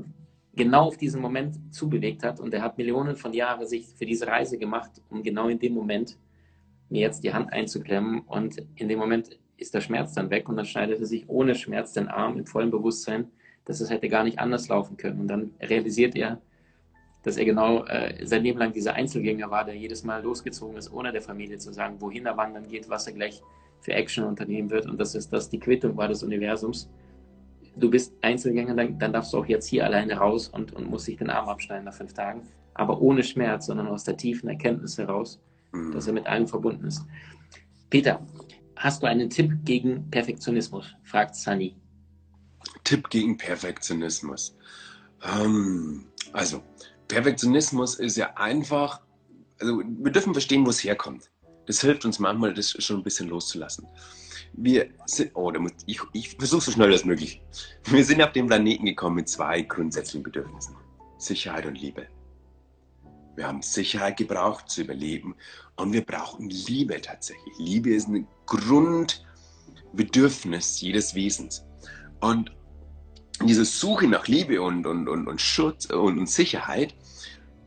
genau 0.54 0.88
auf 0.88 0.98
diesen 0.98 1.22
Moment 1.22 1.74
zubewegt 1.74 2.22
hat 2.22 2.38
und 2.38 2.52
er 2.52 2.62
hat 2.62 2.76
Millionen 2.76 3.16
von 3.16 3.32
Jahren 3.32 3.66
sich 3.66 3.86
für 3.94 4.04
diese 4.04 4.26
Reise 4.26 4.58
gemacht, 4.58 4.90
um 5.08 5.22
genau 5.22 5.48
in 5.48 5.58
dem 5.58 5.72
Moment 5.72 6.18
mir 6.90 7.00
jetzt 7.00 7.24
die 7.24 7.32
Hand 7.32 7.50
einzuklemmen 7.50 8.20
und 8.20 8.62
in 8.76 8.88
dem 8.88 8.98
Moment 8.98 9.38
ist 9.56 9.72
der 9.72 9.80
Schmerz 9.80 10.12
dann 10.12 10.28
weg 10.28 10.50
und 10.50 10.56
dann 10.56 10.66
schneidet 10.66 11.00
er 11.00 11.06
sich 11.06 11.26
ohne 11.28 11.54
Schmerz 11.54 11.94
den 11.94 12.08
Arm 12.08 12.36
im 12.36 12.44
vollen 12.44 12.70
Bewusstsein, 12.70 13.30
dass 13.64 13.80
es 13.80 13.90
hätte 13.90 14.08
gar 14.08 14.24
nicht 14.24 14.38
anders 14.38 14.68
laufen 14.68 14.96
können 14.96 15.20
und 15.20 15.28
dann 15.28 15.52
realisiert 15.60 16.16
er, 16.16 16.40
dass 17.22 17.36
er 17.36 17.44
genau 17.44 17.84
äh, 17.84 18.26
sein 18.26 18.42
Leben 18.42 18.58
lang 18.58 18.72
dieser 18.72 18.94
Einzelgänger 18.94 19.50
war, 19.50 19.64
der 19.64 19.76
jedes 19.76 20.02
Mal 20.02 20.22
losgezogen 20.22 20.76
ist, 20.76 20.92
ohne 20.92 21.12
der 21.12 21.22
Familie 21.22 21.58
zu 21.58 21.72
sagen, 21.72 21.96
wohin 22.00 22.26
er 22.26 22.36
wandern 22.36 22.68
geht, 22.68 22.88
was 22.88 23.06
er 23.06 23.12
gleich 23.12 23.40
für 23.80 23.92
Action 23.92 24.24
unternehmen 24.24 24.70
wird. 24.70 24.86
Und 24.86 24.98
das 24.98 25.14
ist 25.14 25.32
das 25.32 25.48
die 25.48 25.60
Quittung 25.60 25.96
war 25.96 26.08
des 26.08 26.22
Universums. 26.22 26.90
Du 27.76 27.90
bist 27.90 28.12
Einzelgänger, 28.22 28.74
dann, 28.74 28.98
dann 28.98 29.12
darfst 29.12 29.32
du 29.32 29.38
auch 29.38 29.46
jetzt 29.46 29.66
hier 29.66 29.84
alleine 29.84 30.14
raus 30.14 30.48
und, 30.48 30.72
und 30.72 30.90
musst 30.90 31.06
dich 31.06 31.16
den 31.16 31.30
Arm 31.30 31.48
abschneiden 31.48 31.84
nach 31.84 31.94
fünf 31.94 32.12
Tagen. 32.12 32.42
Aber 32.74 33.00
ohne 33.00 33.22
Schmerz, 33.22 33.66
sondern 33.66 33.86
aus 33.86 34.04
der 34.04 34.16
tiefen 34.16 34.48
Erkenntnis 34.48 34.98
heraus, 34.98 35.40
mhm. 35.72 35.92
dass 35.92 36.06
er 36.06 36.12
mit 36.12 36.26
allem 36.26 36.48
verbunden 36.48 36.86
ist. 36.86 37.04
Peter, 37.88 38.20
hast 38.76 39.02
du 39.02 39.06
einen 39.06 39.30
Tipp 39.30 39.52
gegen 39.64 40.10
Perfektionismus? 40.10 40.94
fragt 41.02 41.36
Sunny. 41.36 41.76
Tipp 42.84 43.10
gegen 43.10 43.36
Perfektionismus. 43.36 44.56
Ähm, 45.22 46.06
also, 46.32 46.62
Perfektionismus 47.08 47.96
ist 47.96 48.16
ja 48.16 48.34
einfach, 48.36 49.00
also 49.60 49.82
wir 49.86 50.12
dürfen 50.12 50.32
verstehen, 50.32 50.66
wo 50.66 50.70
es 50.70 50.82
herkommt. 50.82 51.30
Das 51.66 51.80
hilft 51.80 52.04
uns 52.04 52.18
manchmal, 52.18 52.54
das 52.54 52.70
schon 52.70 52.98
ein 52.98 53.02
bisschen 53.02 53.28
loszulassen. 53.28 53.86
Wir 54.54 54.90
sind, 55.06 55.30
oh, 55.34 55.52
ich, 55.86 56.00
ich 56.12 56.36
versuche 56.36 56.62
so 56.62 56.72
schnell 56.72 56.92
als 56.92 57.04
möglich. 57.04 57.40
Wir 57.86 58.04
sind 58.04 58.22
auf 58.22 58.32
den 58.32 58.46
Planeten 58.46 58.86
gekommen 58.86 59.16
mit 59.16 59.28
zwei 59.28 59.62
grundsätzlichen 59.62 60.22
Bedürfnissen. 60.22 60.76
Sicherheit 61.18 61.66
und 61.66 61.80
Liebe. 61.80 62.06
Wir 63.36 63.46
haben 63.46 63.62
Sicherheit 63.62 64.18
gebraucht 64.18 64.68
zu 64.68 64.82
überleben 64.82 65.34
Und 65.76 65.92
wir 65.92 66.04
brauchen 66.04 66.50
Liebe 66.50 67.00
tatsächlich. 67.00 67.54
Liebe 67.58 67.94
ist 67.94 68.08
ein 68.08 68.26
Grundbedürfnis 68.46 70.80
jedes 70.80 71.14
Wesens. 71.14 71.64
Und 72.22 72.52
diese 73.44 73.64
Suche 73.64 74.06
nach 74.06 74.28
Liebe 74.28 74.62
und, 74.62 74.86
und, 74.86 75.08
und, 75.08 75.26
und 75.26 75.40
Schutz 75.40 75.86
und 75.86 76.28
Sicherheit 76.28 76.94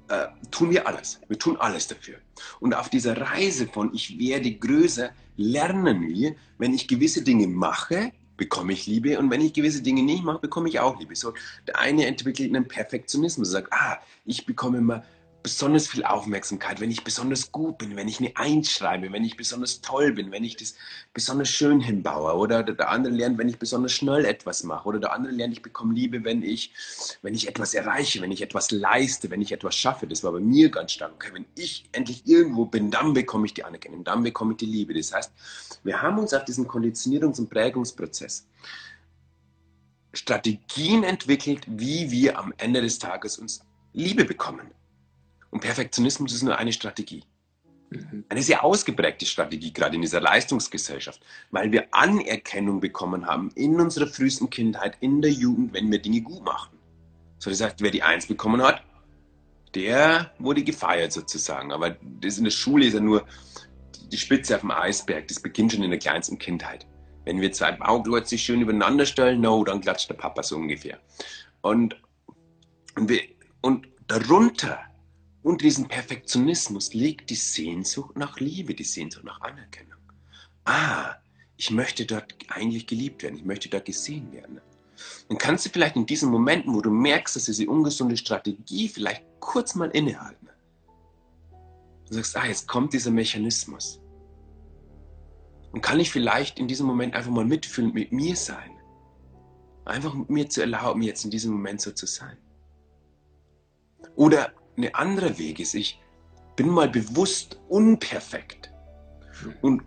äh, 0.08 0.28
tun 0.50 0.70
wir 0.70 0.88
alles. 0.88 1.20
Wir 1.28 1.38
tun 1.38 1.58
alles 1.58 1.88
dafür. 1.88 2.16
Und 2.62 2.74
auf 2.74 2.90
dieser 2.90 3.20
Reise 3.20 3.68
von 3.68 3.94
ich 3.94 4.18
werde 4.18 4.54
größer 4.54 5.10
lernen 5.36 6.08
wir, 6.08 6.36
wenn 6.58 6.74
ich 6.74 6.88
gewisse 6.88 7.22
Dinge 7.22 7.48
mache, 7.48 8.14
bekomme 8.38 8.72
ich 8.72 8.88
Liebe 8.88 9.20
und 9.20 9.30
wenn 9.30 9.42
ich 9.42 9.52
gewisse 9.52 9.82
Dinge 9.82 10.04
nicht 10.04 10.24
mache, 10.24 10.40
bekomme 10.40 10.70
ich 10.70 10.80
auch 10.80 10.98
Liebe. 11.00 11.16
So, 11.16 11.34
der 11.68 11.78
eine 11.78 12.06
entwickelt 12.06 12.56
einen 12.56 12.68
Perfektionismus, 12.68 13.52
sagt, 13.52 13.74
ah, 13.74 13.98
ich 14.24 14.46
bekomme 14.46 14.78
immer 14.78 15.04
besonders 15.46 15.88
viel 15.88 16.04
Aufmerksamkeit, 16.04 16.82
wenn 16.82 16.90
ich 16.90 17.04
besonders 17.04 17.52
gut 17.52 17.78
bin, 17.78 17.96
wenn 17.96 18.08
ich 18.08 18.20
eine 18.20 18.36
Eins 18.36 18.72
schreibe, 18.72 19.14
wenn 19.14 19.24
ich 19.24 19.38
besonders 19.38 19.80
toll 19.80 20.12
bin, 20.12 20.32
wenn 20.32 20.44
ich 20.44 20.58
das 20.58 20.74
besonders 21.14 21.50
schön 21.50 21.80
hinbaue. 21.80 22.34
Oder 22.34 22.64
der 22.64 22.90
andere 22.90 23.14
lernt, 23.14 23.38
wenn 23.38 23.48
ich 23.48 23.60
besonders 23.60 23.92
schnell 23.92 24.25
etwas 24.25 24.64
mache. 24.64 24.88
Oder 24.88 25.00
der 25.00 25.14
andere 25.14 25.32
lernt, 25.32 25.54
ich 25.54 25.62
bekomme 25.62 25.94
Liebe, 25.94 26.24
wenn 26.24 26.42
ich, 26.42 26.74
wenn 27.22 27.36
ich 27.36 27.48
etwas 27.48 27.75
erreiche, 27.75 28.24
wenn 28.24 28.32
ich 28.32 28.42
etwas 28.42 28.72
leiste, 28.72 29.30
wenn 29.30 29.40
ich 29.40 29.52
etwas 29.52 29.75
schaffe. 29.75 30.08
Das 30.08 30.24
war 30.24 30.32
bei 30.32 30.40
mir 30.40 30.72
ganz 30.72 30.94
stark. 30.94 31.14
Okay, 31.14 31.30
wenn 31.32 31.46
ich 31.54 31.88
endlich 31.92 32.25
irgendwo 32.25 32.66
bin, 32.66 32.90
dann 32.90 33.14
bekomme 33.14 33.46
ich 33.46 33.54
die 33.54 33.64
Anerkennung, 33.64 34.04
dann 34.04 34.24
bekomme 34.24 34.54
ich 34.54 34.58
die 34.58 34.66
Liebe. 34.66 34.96
Das 34.96 35.14
heißt, 35.14 35.32
wir 35.84 36.02
haben 36.02 36.18
uns 36.18 36.34
auf 36.34 36.44
diesen 36.46 36.68
Konditionierungs- 36.68 37.38
und 37.38 37.52
Prägungsprozess 37.52 38.48
Strategien 40.12 41.04
entwickelt, 41.04 41.66
wie 41.68 42.10
wir 42.10 42.40
am 42.40 42.52
Ende 42.58 42.82
des 42.82 42.98
Tages 42.98 43.38
uns 43.38 43.62
Liebe 43.94 44.25
bekommen. 44.25 44.72
Und 45.56 45.62
Perfektionismus 45.62 46.34
ist 46.34 46.44
nur 46.44 46.58
eine 46.58 46.74
Strategie. 46.74 47.24
Mhm. 47.90 48.26
Eine 48.28 48.42
sehr 48.42 48.66
ausgeprägte 48.66 49.26
Strategie, 49.26 49.72
gerade 49.72 49.96
in 49.96 50.02
dieser 50.02 50.20
Leistungsgesellschaft, 50.20 51.22
weil 51.50 51.72
wir 51.72 51.88
Anerkennung 51.92 52.82
bekommen 52.82 53.26
haben 53.26 53.50
in 53.56 53.80
unserer 53.80 54.06
frühesten 54.06 54.50
Kindheit, 54.50 54.98
in 55.00 55.22
der 55.22 55.32
Jugend, 55.32 55.74
wenn 55.74 55.90
wir 55.90 56.02
Dinge 56.02 56.20
gut 56.20 56.44
machen. 56.44 56.78
So, 57.38 57.50
das 57.50 57.62
heißt, 57.62 57.76
wer 57.80 57.90
die 57.90 58.04
Eins 58.04 58.26
bekommen 58.26 58.62
hat, 58.62 58.84
der 59.76 60.30
wurde 60.40 60.62
gefeiert 60.62 61.14
sozusagen. 61.14 61.72
Aber 61.72 61.96
das 62.20 62.38
in 62.38 62.44
der 62.44 62.52
Schule 62.52 62.88
ist 62.88 62.96
ja 62.96 63.00
nur 63.00 63.26
die 64.12 64.18
Spitze 64.18 64.56
auf 64.56 64.62
dem 64.62 64.72
Eisberg. 64.72 65.30
Das 65.30 65.40
beginnt 65.40 65.72
schon 65.72 65.84
in 65.84 65.90
der 65.90 66.00
kleinsten 66.00 66.38
Kindheit. 66.38 66.86
Wenn 67.24 67.40
wir 67.40 67.54
zwei 67.54 67.72
Bauklötze 67.72 68.38
schön 68.38 68.60
übereinander 68.60 69.06
stellen, 69.06 69.40
no, 69.40 69.64
dann 69.64 69.80
klatscht 69.80 70.10
der 70.10 70.16
Papa 70.16 70.44
so 70.44 70.58
ungefähr. 70.58 71.00
Und, 71.62 71.96
und, 72.98 73.08
wir, 73.08 73.22
und 73.62 73.88
darunter 74.08 74.80
und 75.46 75.62
diesen 75.62 75.88
Perfektionismus 75.88 76.96
liegt 76.96 77.30
die 77.30 77.36
Sehnsucht 77.36 78.18
nach 78.18 78.40
Liebe, 78.40 78.74
die 78.74 78.84
Sehnsucht 78.84 79.25
nach 79.25 79.40
Anerkennung. 79.42 80.00
Ah, 80.64 81.18
ich 81.56 81.70
möchte 81.70 82.08
dort 82.08 82.34
eigentlich 82.50 82.88
geliebt 82.88 83.22
werden, 83.22 83.38
ich 83.38 83.46
möchte 83.46 83.70
dort 83.70 83.86
gesehen 83.86 84.34
werden. 84.34 84.60
Dann 85.30 85.38
kannst 85.38 85.64
du 85.64 85.70
vielleicht 85.70 85.98
in 85.98 86.08
diesen 86.08 86.32
Momenten, 86.32 86.74
wo 86.74 86.82
du 86.82 86.90
merkst, 86.90 87.36
dass 87.36 87.46
diese 87.46 87.70
ungesunde 87.70 88.18
Strategie 88.18 88.90
vielleicht 88.90 89.24
kurz 89.40 89.75
mal 89.75 89.92
innehalten. 89.92 90.50
Du 92.08 92.16
sagst, 92.16 92.36
ah, 92.38 92.48
jetzt 92.48 92.68
kommt 92.68 92.94
dieser 92.94 93.12
Mechanismus. 93.12 94.02
Und 95.74 95.82
kann 95.82 96.00
ich 96.00 96.10
vielleicht 96.10 96.58
in 96.58 96.68
diesem 96.68 96.88
Moment 96.88 97.14
einfach 97.14 97.30
mal 97.30 97.46
mitfühlen, 97.46 97.94
mit 97.94 98.12
mir 98.12 98.36
sein? 98.36 98.72
Einfach 99.86 100.16
mit 100.16 100.32
mir 100.32 100.50
zu 100.50 100.62
erlauben, 100.62 101.04
jetzt 101.04 101.24
in 101.24 101.30
diesem 101.30 101.52
Moment 101.52 101.82
so 101.82 101.92
zu 101.92 102.08
sein. 102.08 102.40
Oder 104.16 104.52
ein 104.77 104.94
anderer 104.94 105.38
Weg 105.38 105.60
ist, 105.60 105.74
ich 105.74 106.00
bin 106.55 106.70
mal 106.70 106.89
bewusst 106.89 107.60
unperfekt 107.70 108.72
und 109.62 109.84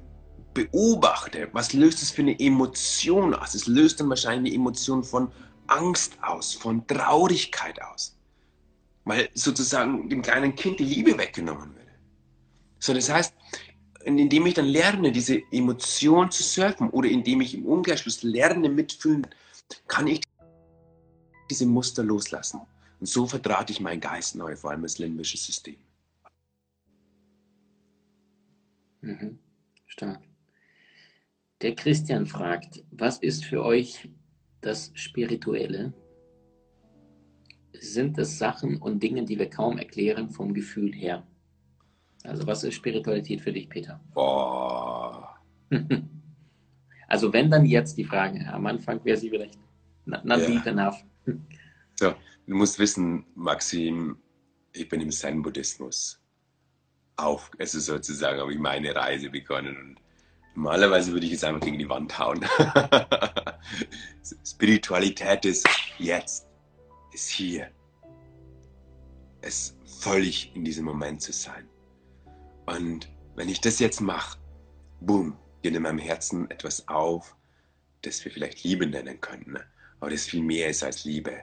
beobachte, 0.55 1.49
was 1.53 1.73
löst 1.73 2.03
es 2.03 2.11
für 2.11 2.23
eine 2.23 2.39
Emotion 2.39 3.35
aus. 3.35 3.55
Es 3.55 3.67
löst 3.67 4.01
dann 4.01 4.09
wahrscheinlich 4.09 4.53
eine 4.53 4.61
Emotion 4.61 5.05
von 5.05 5.31
Angst 5.67 6.19
aus, 6.23 6.55
von 6.55 6.87
Traurigkeit 6.87 7.81
aus. 7.83 8.17
Weil 9.05 9.29
sozusagen 9.35 10.09
dem 10.09 10.23
kleinen 10.23 10.55
Kind 10.55 10.81
die 10.81 10.85
Liebe 10.85 11.17
weggenommen 11.17 11.75
würde. 11.75 11.93
So, 12.79 12.93
das 12.93 13.09
heißt, 13.09 13.35
indem 14.05 14.47
ich 14.47 14.55
dann 14.55 14.67
lerne, 14.67 15.13
diese 15.13 15.41
Emotion 15.51 16.31
zu 16.31 16.43
surfen 16.43 16.91
oder 16.91 17.09
indem 17.09 17.41
ich 17.41 17.55
im 17.55 17.67
Umkehrschluss 17.67 18.23
lerne, 18.23 18.69
mitfühlen, 18.69 19.27
kann 19.87 20.07
ich 20.07 20.21
diese 21.51 21.67
Muster 21.67 22.03
loslassen. 22.03 22.61
Und 23.01 23.07
so 23.07 23.27
vertrat 23.27 23.71
ich 23.71 23.81
meinen 23.81 24.01
Geist 24.01 24.35
neu, 24.35 24.57
vor 24.57 24.71
allem 24.71 24.83
das 24.83 24.99
limbische 24.99 25.37
System. 25.37 25.77
Mhm. 29.01 29.39
Stark. 29.87 30.21
Der 31.63 31.75
Christian 31.75 32.27
fragt, 32.27 32.85
was 32.91 33.19
ist 33.19 33.45
für 33.45 33.65
euch 33.65 34.09
das 34.61 34.93
Spirituelle? 34.95 35.93
Sind 37.73 38.19
es 38.19 38.39
Sachen 38.39 38.77
und 38.79 39.03
Dinge, 39.03 39.25
die 39.25 39.39
wir 39.39 39.49
kaum 39.49 39.79
erklären 39.79 40.31
vom 40.31 40.53
Gefühl 40.55 40.93
her? 40.93 41.27
Also 42.25 42.47
was 42.47 42.65
ist 42.65 42.75
Spiritualität 42.75 43.41
für 43.41 43.53
dich, 43.53 43.69
Peter? 43.69 44.01
Boah. 44.13 45.39
also 47.09 47.33
wenn 47.33 47.51
dann 47.51 47.65
jetzt 47.65 47.97
die 47.97 48.05
Frage, 48.05 48.47
am 48.53 48.67
Anfang 48.67 49.05
wäre 49.05 49.17
sie 49.17 49.31
vielleicht 49.31 49.59
not 50.05 50.25
ja. 50.25 50.37
deep 50.37 50.67
enough. 50.67 51.05
So, 51.95 52.15
Du 52.49 52.55
musst 52.55 52.79
wissen, 52.79 53.27
Maxim, 53.35 54.17
ich 54.73 54.89
bin 54.89 55.03
im 55.03 55.11
Zen-Buddhismus 55.11 56.19
auf, 57.17 57.51
also 57.59 57.79
sozusagen 57.79 58.41
habe 58.41 58.55
ich 58.55 58.59
meine 58.59 58.97
Reise 58.97 59.29
begonnen 59.29 59.77
und 59.77 59.97
normalerweise 60.55 61.13
würde 61.13 61.27
ich 61.27 61.33
jetzt 61.33 61.45
einfach 61.45 61.61
gegen 61.61 61.79
die 61.79 61.91
Wand 61.91 62.19
hauen. 62.19 62.43
Spiritualität 64.47 65.45
ist 65.45 65.69
jetzt, 65.99 66.47
ist 67.13 67.29
hier. 67.29 67.71
Es 69.43 69.77
völlig 70.01 70.57
in 70.57 70.65
diesem 70.65 70.87
Moment 70.87 71.21
zu 71.21 71.35
sein. 71.35 71.69
Und 72.65 73.11
wenn 73.35 73.51
ich 73.51 73.61
das 73.61 73.79
jetzt 73.79 74.01
mache, 74.01 74.39
boom, 75.03 75.37
geht 75.61 75.75
in 75.75 75.83
meinem 75.83 75.99
Herzen 75.99 76.51
etwas 76.51 76.89
auf, 76.89 77.37
das 78.01 78.25
wir 78.25 78.33
vielleicht 78.33 78.65
Liebe 78.65 78.87
nennen 78.87 79.21
könnten. 79.21 79.53
Ne? 79.53 79.65
Aber 80.01 80.11
das 80.11 80.25
viel 80.25 80.43
mehr 80.43 80.71
ist 80.71 80.83
als 80.83 81.05
Liebe 81.05 81.43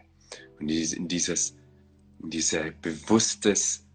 und 0.59 0.69
in 0.69 1.07
dieses, 1.07 1.55
in 2.21 2.29
dieser 2.29 2.71
bewusstes, 2.71 3.85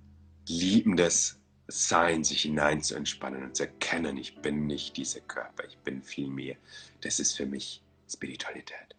liebendes 0.49 1.39
Sein 1.69 2.25
sich 2.25 2.43
hinein 2.43 2.83
zu 2.83 2.97
entspannen 2.97 3.45
und 3.45 3.57
zu 3.57 3.65
erkennen, 3.65 4.17
ich 4.17 4.41
bin 4.43 4.67
nicht 4.67 4.97
dieser 4.97 5.21
Körper, 5.21 5.65
ich 5.69 5.79
bin 5.79 6.03
viel 6.03 6.29
mehr. 6.29 6.57
Das 7.01 7.21
ist 7.21 7.37
für 7.37 7.47
mich 7.47 7.83
Spiritualität. 8.09 8.97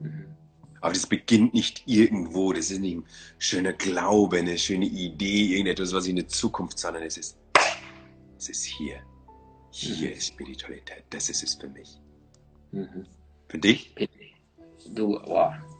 Mhm. 0.00 0.36
Aber 0.80 0.92
das 0.92 1.06
beginnt 1.06 1.54
nicht 1.54 1.82
irgendwo, 1.86 2.52
das 2.52 2.70
ist 2.70 2.80
nicht 2.80 2.98
ein 2.98 3.04
schöner 3.38 3.72
Glaube, 3.72 4.38
eine 4.38 4.56
schöne 4.58 4.86
Idee, 4.86 5.54
irgendetwas, 5.54 5.92
was 5.92 6.06
in 6.06 6.16
der 6.16 6.28
Zukunft, 6.28 6.78
sondern 6.78 7.02
es 7.02 7.16
ist, 7.16 7.38
es 8.36 8.48
ist 8.48 8.64
hier. 8.64 9.02
Hier 9.70 10.10
mhm. 10.10 10.16
ist 10.16 10.28
Spiritualität, 10.28 11.04
das 11.10 11.28
ist 11.30 11.42
es 11.42 11.54
für 11.54 11.68
mich. 11.68 12.00
Mhm. 12.72 13.06
Für 13.48 13.58
dich? 13.58 13.94
Du, 14.94 15.18
wow, 15.26 15.54
äh, 15.54 15.77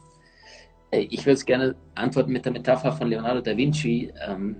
ich 0.91 1.25
würde 1.25 1.33
es 1.33 1.45
gerne 1.45 1.75
antworten 1.95 2.31
mit 2.31 2.45
der 2.45 2.51
Metapher 2.51 2.91
von 2.91 3.09
Leonardo 3.09 3.41
da 3.41 3.55
Vinci. 3.55 4.11
Ähm, 4.27 4.55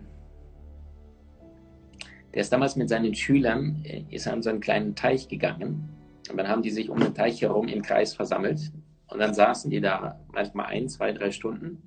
der 2.34 2.42
ist 2.42 2.54
damals 2.54 2.76
mit 2.76 2.90
seinen 2.90 3.16
Schülern 3.16 3.82
äh, 3.84 4.04
ist 4.10 4.28
an 4.28 4.44
so 4.44 4.50
einen 4.50 4.60
kleinen 4.60 4.96
Teich 4.96 5.28
gegangen. 5.28 5.90
Und 6.30 6.38
dann 6.38 6.48
haben 6.48 6.62
die 6.62 6.70
sich 6.70 6.90
um 6.90 7.00
den 7.00 7.16
Teich 7.16 7.42
herum 7.42 7.68
im 7.68 7.82
Kreis 7.82 8.14
versammelt. 8.14 8.72
Und 9.08 9.20
dann 9.20 9.34
saßen 9.34 9.72
die 9.72 9.82
da 9.82 10.20
manchmal 10.32 10.68
ein, 10.68 10.88
zwei, 10.88 11.12
drei 11.12 11.32
Stunden. 11.32 11.82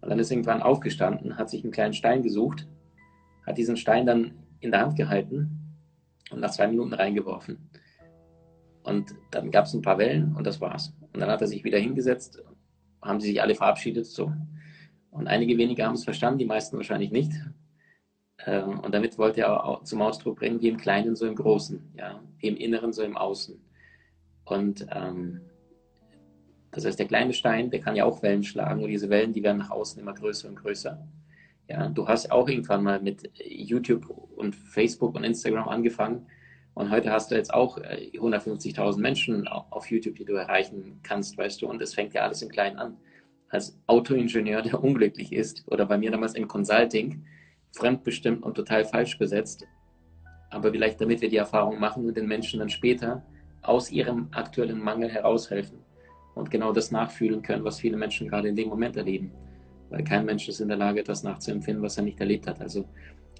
Und 0.00 0.08
dann 0.08 0.18
ist 0.18 0.30
irgendwann 0.30 0.62
aufgestanden, 0.62 1.36
hat 1.36 1.50
sich 1.50 1.64
einen 1.64 1.72
kleinen 1.72 1.92
Stein 1.92 2.22
gesucht, 2.22 2.68
hat 3.46 3.58
diesen 3.58 3.76
Stein 3.76 4.06
dann 4.06 4.32
in 4.60 4.70
der 4.70 4.80
Hand 4.80 4.96
gehalten 4.96 5.76
und 6.30 6.40
nach 6.40 6.50
zwei 6.50 6.68
Minuten 6.68 6.92
reingeworfen. 6.92 7.68
Und 8.84 9.14
dann 9.32 9.50
gab 9.50 9.66
es 9.66 9.74
ein 9.74 9.82
paar 9.82 9.98
Wellen 9.98 10.34
und 10.36 10.46
das 10.46 10.60
war's. 10.60 10.92
Und 11.12 11.20
dann 11.20 11.30
hat 11.30 11.40
er 11.40 11.46
sich 11.48 11.64
wieder 11.64 11.78
hingesetzt 11.78 12.42
haben 13.02 13.20
sie 13.20 13.28
sich 13.28 13.42
alle 13.42 13.54
verabschiedet. 13.54 14.06
So. 14.06 14.32
Und 15.10 15.26
einige 15.26 15.58
wenige 15.58 15.84
haben 15.84 15.94
es 15.94 16.04
verstanden, 16.04 16.38
die 16.38 16.46
meisten 16.46 16.76
wahrscheinlich 16.76 17.10
nicht. 17.10 17.32
Ähm, 18.46 18.80
und 18.80 18.94
damit 18.94 19.18
wollte 19.18 19.42
er 19.42 19.64
auch 19.64 19.84
zum 19.84 20.02
Ausdruck 20.02 20.38
bringen, 20.38 20.60
wie 20.60 20.68
im 20.68 20.78
Kleinen, 20.78 21.14
so 21.14 21.26
im 21.26 21.34
Großen, 21.34 21.80
ja, 21.96 22.20
wie 22.38 22.48
im 22.48 22.56
Inneren, 22.56 22.92
so 22.92 23.02
im 23.02 23.16
Außen. 23.16 23.60
Und 24.44 24.86
ähm, 24.90 25.40
das 26.70 26.86
heißt, 26.86 26.98
der 26.98 27.06
kleine 27.06 27.34
Stein, 27.34 27.70
der 27.70 27.80
kann 27.80 27.96
ja 27.96 28.04
auch 28.04 28.22
Wellen 28.22 28.42
schlagen 28.42 28.82
und 28.82 28.88
diese 28.88 29.10
Wellen, 29.10 29.32
die 29.32 29.42
werden 29.42 29.58
nach 29.58 29.70
außen 29.70 30.00
immer 30.00 30.14
größer 30.14 30.48
und 30.48 30.56
größer. 30.56 31.06
Ja, 31.68 31.88
du 31.88 32.08
hast 32.08 32.32
auch 32.32 32.48
irgendwann 32.48 32.82
mal 32.82 33.00
mit 33.00 33.30
YouTube 33.46 34.08
und 34.36 34.56
Facebook 34.56 35.14
und 35.14 35.24
Instagram 35.24 35.68
angefangen 35.68 36.26
und 36.74 36.90
heute 36.90 37.10
hast 37.10 37.30
du 37.30 37.34
jetzt 37.34 37.52
auch 37.52 37.78
150.000 37.78 38.96
äh, 38.96 39.00
Menschen 39.00 39.48
auf 39.48 39.90
YouTube, 39.90 40.14
die 40.14 40.24
du 40.24 40.34
erreichen 40.34 41.00
kannst, 41.02 41.36
weißt 41.36 41.60
du, 41.60 41.68
und 41.68 41.82
es 41.82 41.94
fängt 41.94 42.14
ja 42.14 42.22
alles 42.22 42.40
im 42.40 42.48
Kleinen 42.48 42.78
an. 42.78 42.96
Als 43.48 43.78
Autoingenieur, 43.86 44.62
der 44.62 44.82
unglücklich 44.82 45.32
ist, 45.32 45.64
oder 45.66 45.84
bei 45.84 45.98
mir 45.98 46.10
damals 46.10 46.34
im 46.34 46.48
Consulting, 46.48 47.24
fremdbestimmt 47.72 48.42
und 48.42 48.54
total 48.54 48.84
falsch 48.84 49.18
besetzt, 49.18 49.66
aber 50.50 50.70
vielleicht 50.70 51.00
damit 51.00 51.20
wir 51.20 51.28
die 51.28 51.36
Erfahrung 51.36 51.78
machen 51.78 52.06
und 52.06 52.16
den 52.16 52.26
Menschen 52.26 52.60
dann 52.60 52.70
später 52.70 53.22
aus 53.62 53.90
ihrem 53.90 54.28
aktuellen 54.32 54.82
Mangel 54.82 55.10
heraushelfen 55.10 55.78
und 56.34 56.50
genau 56.50 56.72
das 56.72 56.90
nachfühlen 56.90 57.42
können, 57.42 57.64
was 57.64 57.80
viele 57.80 57.96
Menschen 57.96 58.28
gerade 58.28 58.48
in 58.48 58.56
dem 58.56 58.68
Moment 58.68 58.96
erleben. 58.96 59.32
Weil 59.90 60.04
kein 60.04 60.24
Mensch 60.24 60.48
ist 60.48 60.60
in 60.60 60.68
der 60.68 60.78
Lage, 60.78 61.02
das 61.02 61.22
nachzuempfinden, 61.22 61.82
was 61.82 61.98
er 61.98 62.04
nicht 62.04 62.18
erlebt 62.18 62.46
hat. 62.46 62.60
Also 62.60 62.86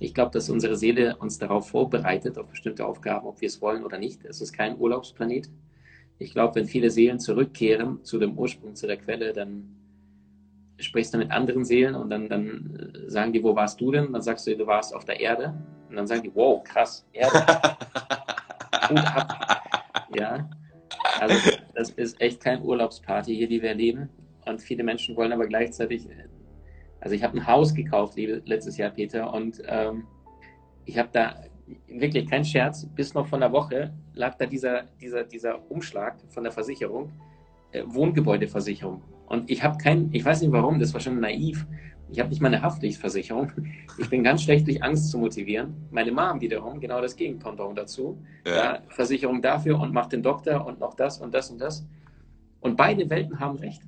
ich 0.02 0.14
glaube, 0.14 0.32
dass 0.32 0.50
unsere 0.50 0.76
Seele 0.76 1.16
uns 1.16 1.38
darauf 1.38 1.68
vorbereitet, 1.68 2.38
auf 2.38 2.49
bestimmte 2.49 2.85
Aufgaben, 2.87 3.26
ob 3.26 3.40
wir 3.40 3.47
es 3.47 3.61
wollen 3.61 3.85
oder 3.85 3.99
nicht. 3.99 4.25
Es 4.25 4.40
ist 4.40 4.52
kein 4.52 4.78
Urlaubsplanet. 4.78 5.49
Ich 6.18 6.32
glaube, 6.32 6.56
wenn 6.56 6.66
viele 6.66 6.90
Seelen 6.90 7.18
zurückkehren 7.18 8.04
zu 8.04 8.18
dem 8.18 8.38
Ursprung, 8.38 8.75
zu 8.75 8.87
der 8.87 8.97
Quelle, 8.97 9.32
dann 9.32 9.76
sprichst 10.78 11.14
du 11.14 11.18
mit 11.18 11.30
anderen 11.30 11.64
Seelen 11.64 11.94
und 11.94 12.11
dann, 12.11 12.28
dann 12.28 12.92
sagen 13.06 13.32
die, 13.32 13.42
wo 13.42 13.54
warst 13.54 13.80
du 13.80 13.92
denn? 13.92 14.12
Dann 14.12 14.23
sagst 14.23 14.47
du, 14.47 14.56
du 14.56 14.66
warst 14.66 14.94
auf 14.94 15.04
der 15.04 15.21
Erde. 15.21 15.54
Und 15.88 15.97
dann 15.97 16.06
sagen 16.06 16.23
die, 16.23 16.35
wow, 16.35 16.62
krass, 16.64 17.06
Erde. 17.12 17.38
Hut 18.88 18.99
ab. 18.99 19.62
Ja. 20.16 20.50
Also 21.21 21.35
das 21.75 21.90
ist 21.90 22.21
echt 22.21 22.42
kein 22.42 22.62
Urlaubsparty 22.62 23.35
hier, 23.35 23.49
die 23.49 23.62
wir 23.62 23.71
erleben. 23.71 24.09
Und 24.47 24.61
viele 24.61 24.82
Menschen 24.82 25.16
wollen 25.16 25.32
aber 25.32 25.47
gleichzeitig, 25.47 26.09
also 27.02 27.16
ich 27.16 27.25
habe 27.25 27.37
ein 27.37 27.47
Haus 27.47 27.75
gekauft 27.75 28.16
letztes 28.16 28.76
Jahr, 28.76 28.90
Peter, 28.90 29.35
und 29.35 29.61
ähm, 29.66 30.04
ich 30.85 30.99
habe 30.99 31.09
da 31.12 31.35
wirklich 31.88 32.30
kein 32.30 32.44
Scherz, 32.44 32.87
bis 32.94 33.12
noch 33.12 33.26
von 33.26 33.40
der 33.40 33.50
Woche 33.50 33.92
lag 34.14 34.37
da 34.37 34.47
dieser, 34.47 34.85
dieser, 35.00 35.25
dieser 35.25 35.68
Umschlag 35.68 36.16
von 36.28 36.44
der 36.44 36.52
Versicherung, 36.52 37.11
äh, 37.73 37.82
Wohngebäudeversicherung. 37.87 39.02
Und 39.26 39.50
ich 39.50 39.64
habe 39.64 39.78
kein, 39.78 40.11
ich 40.12 40.25
weiß 40.25 40.42
nicht 40.42 40.52
warum, 40.52 40.78
das 40.78 40.94
war 40.94 41.00
schon 41.00 41.18
naiv. 41.18 41.66
Ich 42.09 42.21
habe 42.21 42.28
nicht 42.28 42.40
mal 42.40 42.49
eine 42.49 42.62
Haftpflichtversicherung. 42.62 43.50
Ich 43.99 44.09
bin 44.09 44.25
ganz 44.25 44.42
schlecht 44.42 44.66
durch 44.66 44.82
Angst 44.82 45.11
zu 45.11 45.18
motivieren. 45.18 45.75
Meine 45.90 46.12
Mom 46.12 46.40
wiederum, 46.40 46.80
genau 46.80 47.00
das 47.02 47.14
Gegenpendant 47.14 47.76
dazu. 47.76 48.16
Ja. 48.47 48.54
Ja, 48.54 48.78
Versicherung 48.88 49.42
dafür 49.42 49.78
und 49.78 49.92
macht 49.92 50.12
den 50.12 50.23
Doktor 50.23 50.64
und 50.64 50.80
noch 50.80 50.94
das 50.94 51.18
und 51.18 51.35
das 51.35 51.50
und 51.50 51.59
das. 51.59 51.85
Und 52.61 52.76
beide 52.76 53.11
Welten 53.11 53.38
haben 53.38 53.59
recht. 53.59 53.82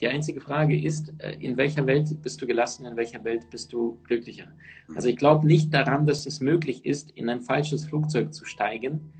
Die 0.00 0.08
einzige 0.08 0.40
Frage 0.40 0.80
ist, 0.80 1.12
äh, 1.18 1.32
in 1.40 1.56
welcher 1.56 1.86
Welt 1.86 2.22
bist 2.22 2.40
du 2.40 2.46
gelassen, 2.46 2.86
in 2.86 2.96
welcher 2.96 3.24
Welt 3.24 3.50
bist 3.50 3.72
du 3.72 3.98
glücklicher? 4.04 4.46
Mhm. 4.86 4.96
Also 4.96 5.08
ich 5.08 5.16
glaube 5.16 5.46
nicht 5.46 5.74
daran, 5.74 6.06
dass 6.06 6.26
es 6.26 6.40
möglich 6.40 6.84
ist, 6.84 7.10
in 7.12 7.28
ein 7.28 7.40
falsches 7.40 7.84
Flugzeug 7.86 8.32
zu 8.32 8.44
steigen, 8.44 9.12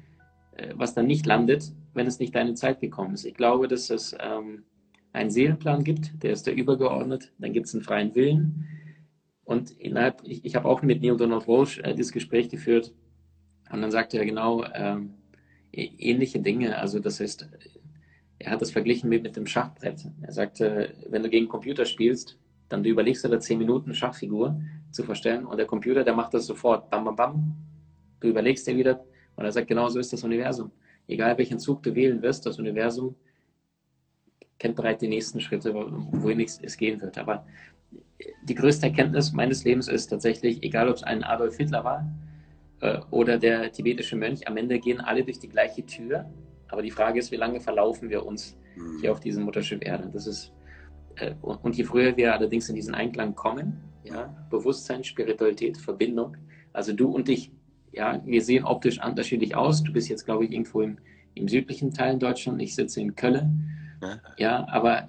äh, 0.53 0.73
was 0.75 0.95
dann 0.95 1.07
nicht 1.07 1.27
landet, 1.27 1.73
wenn 1.95 2.07
es 2.07 2.21
nicht 2.21 2.35
deine 2.35 2.55
Zeit 2.55 2.81
gekommen 2.81 3.15
ist. 3.15 3.25
Ich 3.25 3.35
glaube, 3.35 3.67
dass 3.67 3.91
es 3.91 4.17
ähm, 4.21 4.65
einen 5.13 5.31
Seelenplan 5.31 5.83
gibt, 5.83 6.23
der 6.23 6.33
ist 6.33 6.47
der 6.47 6.55
übergeordnet, 6.55 7.33
dann 7.39 7.53
gibt 7.53 7.67
es 7.67 7.75
einen 7.75 7.83
freien 7.83 8.15
Willen. 8.15 8.67
Und 9.45 9.71
innerhalb, 9.73 10.23
ich, 10.25 10.45
ich 10.45 10.55
habe 10.55 10.69
auch 10.69 10.83
mit 10.83 11.03
Neil 11.03 11.17
Donald 11.17 11.49
Walsh 11.49 11.79
äh, 11.79 11.95
dieses 11.95 12.13
Gespräch 12.13 12.51
geführt 12.51 12.95
und 13.73 13.83
dann 13.83 13.91
sagte 13.91 14.19
er 14.19 14.25
genau 14.25 14.65
ähm, 14.75 15.15
ähnliche 15.73 16.41
Dinge. 16.41 16.79
Also 16.79 17.01
das 17.01 17.21
heißt, 17.21 17.49
er 18.39 18.53
hat 18.53 18.63
das 18.63 18.71
verglichen 18.71 19.09
mit, 19.09 19.23
mit 19.23 19.37
dem 19.37 19.47
Schachbrett. 19.47 20.07
Er 20.23 20.33
sagte, 20.33 20.95
wenn 21.09 21.23
du 21.23 21.29
gegen 21.29 21.49
Computer 21.49 21.85
spielst, 21.85 22.39
dann 22.69 22.83
du 22.83 22.91
überlegst 22.91 23.25
du 23.25 23.29
da 23.29 23.41
zehn 23.41 23.59
Minuten 23.59 23.95
Schachfigur 23.95 24.61
zu 24.91 25.03
verstellen 25.03 25.45
und 25.47 25.57
der 25.57 25.67
Computer, 25.67 26.05
der 26.05 26.15
macht 26.15 26.35
das 26.35 26.47
sofort, 26.47 26.91
bam, 26.91 27.05
bam, 27.05 27.17
bam. 27.17 27.57
Du 28.21 28.29
überlegst 28.29 28.67
dir 28.67 28.77
wieder 28.77 29.05
und 29.37 29.45
er 29.45 29.53
sagt, 29.53 29.69
genau 29.69 29.89
so 29.89 29.99
ist 29.99 30.13
das 30.13 30.25
Universum. 30.25 30.71
Egal 31.07 31.39
welchen 31.39 31.59
Zug 31.59 31.83
du 31.83 31.95
wählen 31.95 32.21
wirst, 32.23 32.47
das 32.47 32.59
Universum 32.59 33.15
kennt 34.59 34.77
bereits 34.77 35.01
die 35.01 35.09
nächsten 35.09 35.41
Schritte, 35.41 35.73
wohin 35.75 36.41
es 36.41 36.77
gehen 36.77 37.01
wird. 37.01 37.17
Aber 37.17 37.47
die 38.45 38.55
größte 38.55 38.87
Erkenntnis 38.87 39.33
meines 39.33 39.65
Lebens 39.65 39.89
ist 39.89 40.09
tatsächlich, 40.09 40.63
egal 40.63 40.89
ob 40.89 40.97
es 40.97 41.03
ein 41.03 41.23
Adolf 41.23 41.57
Hitler 41.57 41.85
war 41.85 42.13
äh, 42.81 42.99
oder 43.11 43.39
der 43.39 43.73
tibetische 43.73 44.17
Mönch, 44.17 44.47
am 44.47 44.57
Ende 44.57 44.79
gehen 44.81 45.01
alle 45.01 45.25
durch 45.25 45.39
die 45.39 45.49
gleiche 45.49 45.87
Tür 45.87 46.29
aber 46.69 46.83
die 46.83 46.91
Frage 46.91 47.19
ist, 47.19 47.33
wie 47.33 47.37
lange 47.37 47.61
verlaufen 47.61 48.11
wir 48.11 48.25
uns 48.25 48.57
mhm. 48.77 49.01
hier 49.01 49.13
auf 49.13 49.21
diesem 49.21 49.45
Mutterschiff 49.45 49.81
Erde? 49.83 50.11
Das 50.13 50.27
ist, 50.27 50.53
äh, 51.17 51.35
und 51.41 51.77
je 51.77 51.85
früher 51.85 52.17
wir 52.17 52.35
allerdings 52.35 52.69
in 52.69 52.75
diesen 52.75 52.95
Einklang 52.95 53.35
kommen, 53.35 53.81
ja, 54.05 54.35
Bewusstsein, 54.51 55.05
Spiritualität, 55.05 55.77
Verbindung, 55.77 56.37
also 56.73 56.93
du 56.93 57.09
und 57.09 57.29
ich, 57.29 57.51
ja, 57.93 58.23
wir 58.25 58.43
sehen 58.43 58.65
optisch 58.65 59.05
unterschiedlich 59.05 59.57
aus. 59.57 59.83
Du 59.83 59.93
bist 59.93 60.09
jetzt, 60.09 60.25
glaube 60.25 60.45
ich, 60.45 60.53
irgendwo 60.53 60.83
im, 60.83 60.99
im 61.35 61.49
südlichen 61.49 61.93
Teil 61.93 62.15
in 62.15 62.19
Deutschland, 62.21 62.61
ich 62.63 62.75
sitze 62.75 63.01
in 63.01 63.15
Köln. 63.17 63.71
Ja. 64.01 64.21
ja, 64.37 64.69
aber 64.71 65.09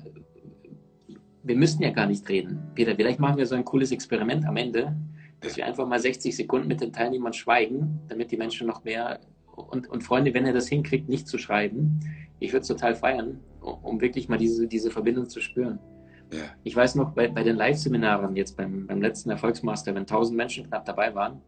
wir 1.43 1.55
müssen 1.55 1.83
ja 1.83 1.91
gar 1.91 2.07
nicht 2.07 2.27
reden. 2.27 2.59
Peter, 2.75 2.95
vielleicht 2.95 3.19
machen 3.19 3.37
wir 3.37 3.45
so 3.45 3.55
ein 3.55 3.65
cooles 3.65 3.91
Experiment 3.91 4.45
am 4.45 4.57
Ende, 4.57 4.95
dass 5.41 5.57
wir 5.57 5.65
einfach 5.65 5.87
mal 5.87 5.99
60 5.99 6.35
Sekunden 6.35 6.67
mit 6.67 6.81
den 6.81 6.91
Teilnehmern 6.91 7.33
schweigen, 7.33 7.99
damit 8.07 8.31
die 8.31 8.37
Menschen 8.37 8.67
noch 8.67 8.83
mehr 8.83 9.19
und, 9.59 9.89
und 9.89 10.03
Freunde, 10.03 10.33
wenn 10.33 10.45
er 10.45 10.53
das 10.53 10.67
hinkriegt, 10.67 11.09
nicht 11.09 11.27
zu 11.27 11.37
schreiben, 11.37 11.99
ich 12.39 12.53
würde 12.53 12.61
es 12.61 12.67
total 12.67 12.95
feiern, 12.95 13.39
um 13.61 14.01
wirklich 14.01 14.29
mal 14.29 14.37
diese, 14.37 14.67
diese 14.67 14.91
Verbindung 14.91 15.29
zu 15.29 15.41
spüren. 15.41 15.79
Ja. 16.31 16.39
Ich 16.63 16.75
weiß 16.75 16.95
noch, 16.95 17.11
bei, 17.11 17.27
bei 17.27 17.43
den 17.43 17.55
Live-Seminaren 17.55 18.35
jetzt 18.35 18.55
beim, 18.55 18.87
beim 18.87 19.01
letzten 19.01 19.29
Erfolgsmaster, 19.31 19.93
wenn 19.95 20.03
1000 20.03 20.37
Menschen 20.37 20.67
knapp 20.67 20.85
dabei 20.85 21.13
waren, 21.15 21.41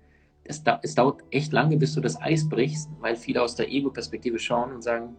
es, 0.44 0.64
da, 0.64 0.80
es 0.82 0.96
dauert 0.96 1.22
echt 1.30 1.54
lange, 1.54 1.78
bis 1.78 1.94
du 1.94 2.02
das 2.02 2.20
Eis 2.20 2.50
brichst, 2.50 2.90
weil 3.00 3.16
viele 3.16 3.42
aus 3.42 3.56
der 3.56 3.72
Ego-Perspektive 3.72 4.40
schauen 4.40 4.74
und 4.74 4.82
sagen, 4.82 5.16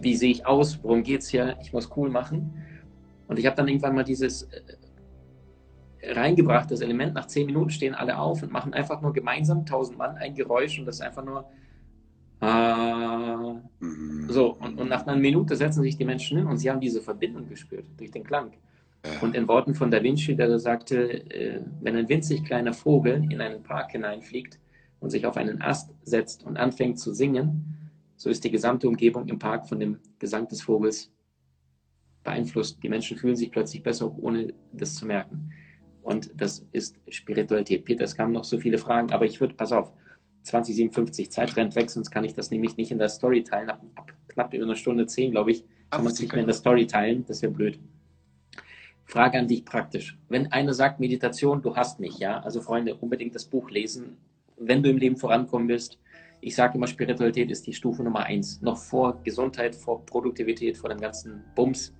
wie 0.00 0.16
sehe 0.16 0.30
ich 0.30 0.46
aus, 0.46 0.82
worum 0.82 1.02
geht 1.02 1.20
es 1.20 1.28
hier, 1.28 1.58
ich 1.60 1.72
muss 1.72 1.90
cool 1.96 2.08
machen. 2.08 2.54
Und 3.28 3.38
ich 3.38 3.46
habe 3.46 3.54
dann 3.54 3.68
irgendwann 3.68 3.94
mal 3.94 4.02
dieses 4.02 4.44
äh, 4.44 6.12
reingebracht, 6.12 6.70
das 6.70 6.80
Element, 6.80 7.14
nach 7.14 7.26
10 7.26 7.46
Minuten 7.46 7.70
stehen 7.70 7.94
alle 7.94 8.18
auf 8.18 8.42
und 8.42 8.50
machen 8.50 8.72
einfach 8.72 9.02
nur 9.02 9.12
gemeinsam 9.12 9.58
1000 9.60 9.98
Mann 9.98 10.16
ein 10.16 10.34
Geräusch 10.34 10.78
und 10.78 10.86
das 10.86 10.96
ist 10.96 11.02
einfach 11.02 11.24
nur 11.24 11.44
äh, 12.40 14.32
so, 14.32 14.54
und, 14.54 14.78
und, 14.78 14.88
nach 14.88 15.06
einer 15.06 15.16
Minute 15.16 15.56
setzen 15.56 15.82
sich 15.82 15.96
die 15.96 16.04
Menschen 16.04 16.38
hin 16.38 16.46
und 16.46 16.58
sie 16.58 16.70
haben 16.70 16.80
diese 16.80 17.02
Verbindung 17.02 17.48
gespürt 17.48 17.86
durch 17.98 18.10
den 18.10 18.24
Klang. 18.24 18.52
Und 19.22 19.34
in 19.34 19.48
Worten 19.48 19.74
von 19.74 19.90
Da 19.90 20.02
Vinci, 20.02 20.36
der 20.36 20.58
sagte, 20.58 21.24
äh, 21.30 21.60
wenn 21.80 21.96
ein 21.96 22.08
winzig 22.08 22.44
kleiner 22.44 22.72
Vogel 22.72 23.26
in 23.30 23.40
einen 23.40 23.62
Park 23.62 23.92
hineinfliegt 23.92 24.58
und 25.00 25.10
sich 25.10 25.24
auf 25.26 25.36
einen 25.36 25.62
Ast 25.62 25.94
setzt 26.02 26.44
und 26.44 26.58
anfängt 26.58 26.98
zu 26.98 27.14
singen, 27.14 27.76
so 28.16 28.28
ist 28.28 28.44
die 28.44 28.50
gesamte 28.50 28.86
Umgebung 28.86 29.26
im 29.28 29.38
Park 29.38 29.66
von 29.66 29.80
dem 29.80 29.98
Gesang 30.18 30.46
des 30.48 30.60
Vogels 30.60 31.10
beeinflusst. 32.22 32.82
Die 32.82 32.90
Menschen 32.90 33.16
fühlen 33.16 33.36
sich 33.36 33.50
plötzlich 33.50 33.82
besser, 33.82 34.14
ohne 34.18 34.52
das 34.72 34.94
zu 34.94 35.06
merken. 35.06 35.50
Und 36.02 36.30
das 36.36 36.66
ist 36.72 36.96
Spiritualität. 37.08 37.86
Peter, 37.86 38.04
es 38.04 38.14
kamen 38.14 38.32
noch 38.32 38.44
so 38.44 38.58
viele 38.58 38.76
Fragen, 38.76 39.12
aber 39.12 39.24
ich 39.24 39.40
würde, 39.40 39.54
pass 39.54 39.72
auf, 39.72 39.92
2057 40.42 41.30
Zeit 41.30 41.56
rennt 41.56 41.76
weg, 41.76 41.90
sonst 41.90 42.10
kann 42.10 42.24
ich 42.24 42.34
das 42.34 42.50
nämlich 42.50 42.76
nicht 42.76 42.90
in 42.90 42.98
der 42.98 43.08
Story 43.08 43.44
teilen. 43.44 43.70
Ab, 43.70 43.82
ab 43.94 44.12
knapp 44.28 44.54
über 44.54 44.64
eine 44.64 44.76
Stunde 44.76 45.06
zehn, 45.06 45.32
glaube 45.32 45.50
ich, 45.50 45.64
kann 45.90 46.04
man 46.04 46.12
es 46.12 46.20
nicht 46.20 46.32
mehr 46.32 46.40
in 46.40 46.46
der 46.46 46.54
Story 46.54 46.86
teilen. 46.86 47.24
Das 47.26 47.42
wäre 47.42 47.52
blöd. 47.52 47.78
Frage 49.04 49.38
an 49.38 49.48
dich 49.48 49.64
praktisch. 49.64 50.16
Wenn 50.28 50.52
einer 50.52 50.72
sagt, 50.72 51.00
Meditation, 51.00 51.62
du 51.62 51.74
hast 51.74 51.98
mich, 51.98 52.18
ja, 52.18 52.38
also 52.40 52.60
Freunde, 52.60 52.94
unbedingt 52.94 53.34
das 53.34 53.44
Buch 53.44 53.70
lesen, 53.70 54.16
wenn 54.56 54.82
du 54.82 54.90
im 54.90 54.98
Leben 54.98 55.16
vorankommen 55.16 55.68
willst. 55.68 55.98
Ich 56.40 56.54
sage 56.54 56.76
immer, 56.76 56.86
Spiritualität 56.86 57.50
ist 57.50 57.66
die 57.66 57.72
Stufe 57.72 58.02
Nummer 58.04 58.20
eins. 58.20 58.62
Noch 58.62 58.78
vor 58.78 59.20
Gesundheit, 59.24 59.74
vor 59.74 60.06
Produktivität, 60.06 60.78
vor 60.78 60.88
dem 60.88 61.00
ganzen 61.00 61.42
Bums. 61.54 61.92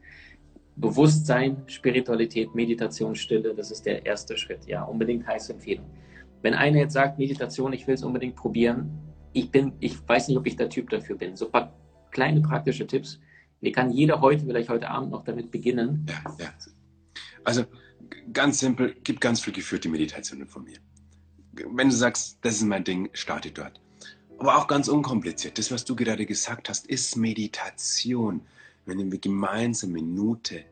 Bewusstsein, 0.77 1.63
Spiritualität, 1.67 2.55
Meditation, 2.55 3.15
Stille, 3.15 3.55
das 3.55 3.71
ist 3.71 3.85
der 3.85 4.07
erste 4.07 4.37
Schritt. 4.37 4.67
Ja, 4.67 4.85
unbedingt 4.85 5.27
heiße 5.27 5.53
Empfehlung. 5.53 5.87
Wenn 6.43 6.55
einer 6.55 6.79
jetzt 6.79 6.95
sagt, 6.95 7.19
Meditation, 7.19 7.73
ich 7.73 7.87
will 7.87 7.95
es 7.95 8.03
unbedingt 8.03 8.37
probieren, 8.37 8.91
ich 9.33 9.51
bin, 9.51 9.73
ich 9.81 9.97
weiß 10.09 10.29
nicht, 10.29 10.37
ob 10.37 10.47
ich 10.47 10.57
der 10.57 10.69
Typ 10.69 10.91
dafür 10.91 11.17
bin. 11.17 11.37
So 11.37 11.47
ein 11.47 11.53
paar 11.53 11.73
kleine 12.11 12.41
praktische 12.41 12.87
Tipps. 12.87 13.21
Wie 13.61 13.73
kann 13.73 13.91
jeder 13.91 14.21
heute, 14.21 14.45
vielleicht 14.45 14.69
heute 14.69 14.89
Abend 14.89 15.11
noch 15.11 15.25
damit 15.25 15.51
beginnen? 15.51 16.07
Ja, 16.09 16.37
ja. 16.39 16.53
Also 17.45 17.65
ganz 18.33 18.59
simpel, 18.59 18.97
gibt 19.05 19.21
ganz 19.21 19.41
viel 19.41 19.53
geführte 19.53 19.89
Meditationen 19.89 20.49
von 20.49 20.65
mir. 20.65 20.79
Wenn 21.53 21.91
du 21.91 21.95
sagst, 21.95 22.39
das 22.43 22.55
ist 22.57 22.63
mein 22.63 22.85
Ding, 22.85 23.11
starte 23.13 23.51
dort. 23.51 23.81
Aber 24.39 24.57
auch 24.57 24.67
ganz 24.67 24.89
unkompliziert. 24.89 25.59
Das, 25.59 25.71
was 25.71 25.85
du 25.85 25.95
gerade 25.95 26.25
gesagt 26.25 26.69
hast, 26.69 26.87
ist 26.87 27.17
Meditation. 27.17 28.41
Wenn 28.87 29.13
wir 29.13 29.19
gemeinsam 29.19 29.93
Minute 29.93 30.65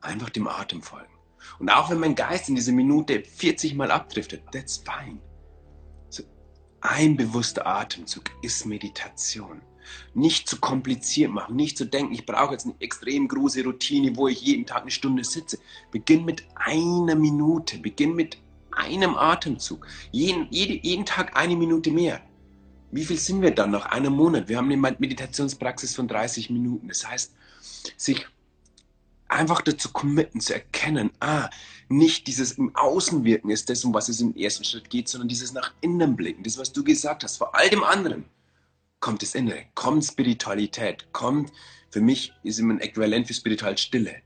einfach 0.00 0.30
dem 0.30 0.46
Atem 0.46 0.80
folgen. 0.80 1.17
Und 1.58 1.70
auch 1.70 1.90
wenn 1.90 2.00
mein 2.00 2.14
Geist 2.14 2.48
in 2.48 2.54
dieser 2.54 2.72
Minute 2.72 3.22
40 3.22 3.74
Mal 3.74 3.90
abdriftet, 3.90 4.42
that's 4.52 4.78
fine. 4.78 5.18
So, 6.08 6.22
ein 6.80 7.16
bewusster 7.16 7.66
Atemzug 7.66 8.24
ist 8.42 8.66
Meditation. 8.66 9.60
Nicht 10.12 10.48
zu 10.48 10.58
kompliziert 10.58 11.30
machen, 11.30 11.56
nicht 11.56 11.78
zu 11.78 11.86
denken, 11.86 12.12
ich 12.12 12.26
brauche 12.26 12.52
jetzt 12.52 12.66
eine 12.66 12.74
extrem 12.80 13.26
große 13.26 13.64
Routine, 13.64 14.14
wo 14.16 14.28
ich 14.28 14.42
jeden 14.42 14.66
Tag 14.66 14.82
eine 14.82 14.90
Stunde 14.90 15.24
sitze. 15.24 15.58
Beginn 15.90 16.26
mit 16.26 16.44
einer 16.56 17.14
Minute, 17.14 17.78
beginn 17.78 18.14
mit 18.14 18.36
einem 18.72 19.16
Atemzug. 19.16 19.86
Jeden, 20.12 20.46
jede, 20.50 20.74
jeden 20.74 21.06
Tag 21.06 21.36
eine 21.36 21.56
Minute 21.56 21.90
mehr. 21.90 22.20
Wie 22.90 23.04
viel 23.04 23.18
sind 23.18 23.42
wir 23.42 23.50
dann 23.50 23.70
nach 23.70 23.86
einem 23.86 24.14
Monat? 24.14 24.48
Wir 24.48 24.56
haben 24.56 24.70
eine 24.70 24.96
Meditationspraxis 24.98 25.94
von 25.94 26.08
30 26.08 26.50
Minuten. 26.50 26.88
Das 26.88 27.06
heißt, 27.06 27.34
sich 27.96 28.26
einfach 29.28 29.60
dazu 29.60 29.90
committen, 29.90 30.40
zu 30.40 30.54
erkennen, 30.54 31.10
ah, 31.20 31.48
nicht 31.88 32.26
dieses 32.26 32.52
im 32.52 32.74
Außenwirken 32.74 33.50
ist 33.50 33.70
das, 33.70 33.84
um 33.84 33.94
was 33.94 34.08
es 34.08 34.20
im 34.20 34.34
ersten 34.34 34.64
Schritt 34.64 34.90
geht, 34.90 35.08
sondern 35.08 35.28
dieses 35.28 35.52
nach 35.52 35.72
innen 35.80 36.16
blicken, 36.16 36.42
das, 36.42 36.58
was 36.58 36.72
du 36.72 36.82
gesagt 36.84 37.24
hast, 37.24 37.36
vor 37.36 37.54
all 37.54 37.68
dem 37.70 37.84
anderen 37.84 38.24
kommt 39.00 39.22
das 39.22 39.34
Innere, 39.34 39.66
kommt 39.74 40.04
Spiritualität, 40.04 41.12
kommt, 41.12 41.52
für 41.90 42.00
mich 42.00 42.32
ist 42.42 42.58
immer 42.58 42.74
ein 42.74 42.80
Äquivalent 42.80 43.26
für 43.26 43.34
Spiritual 43.34 43.78
Stille. 43.78 44.22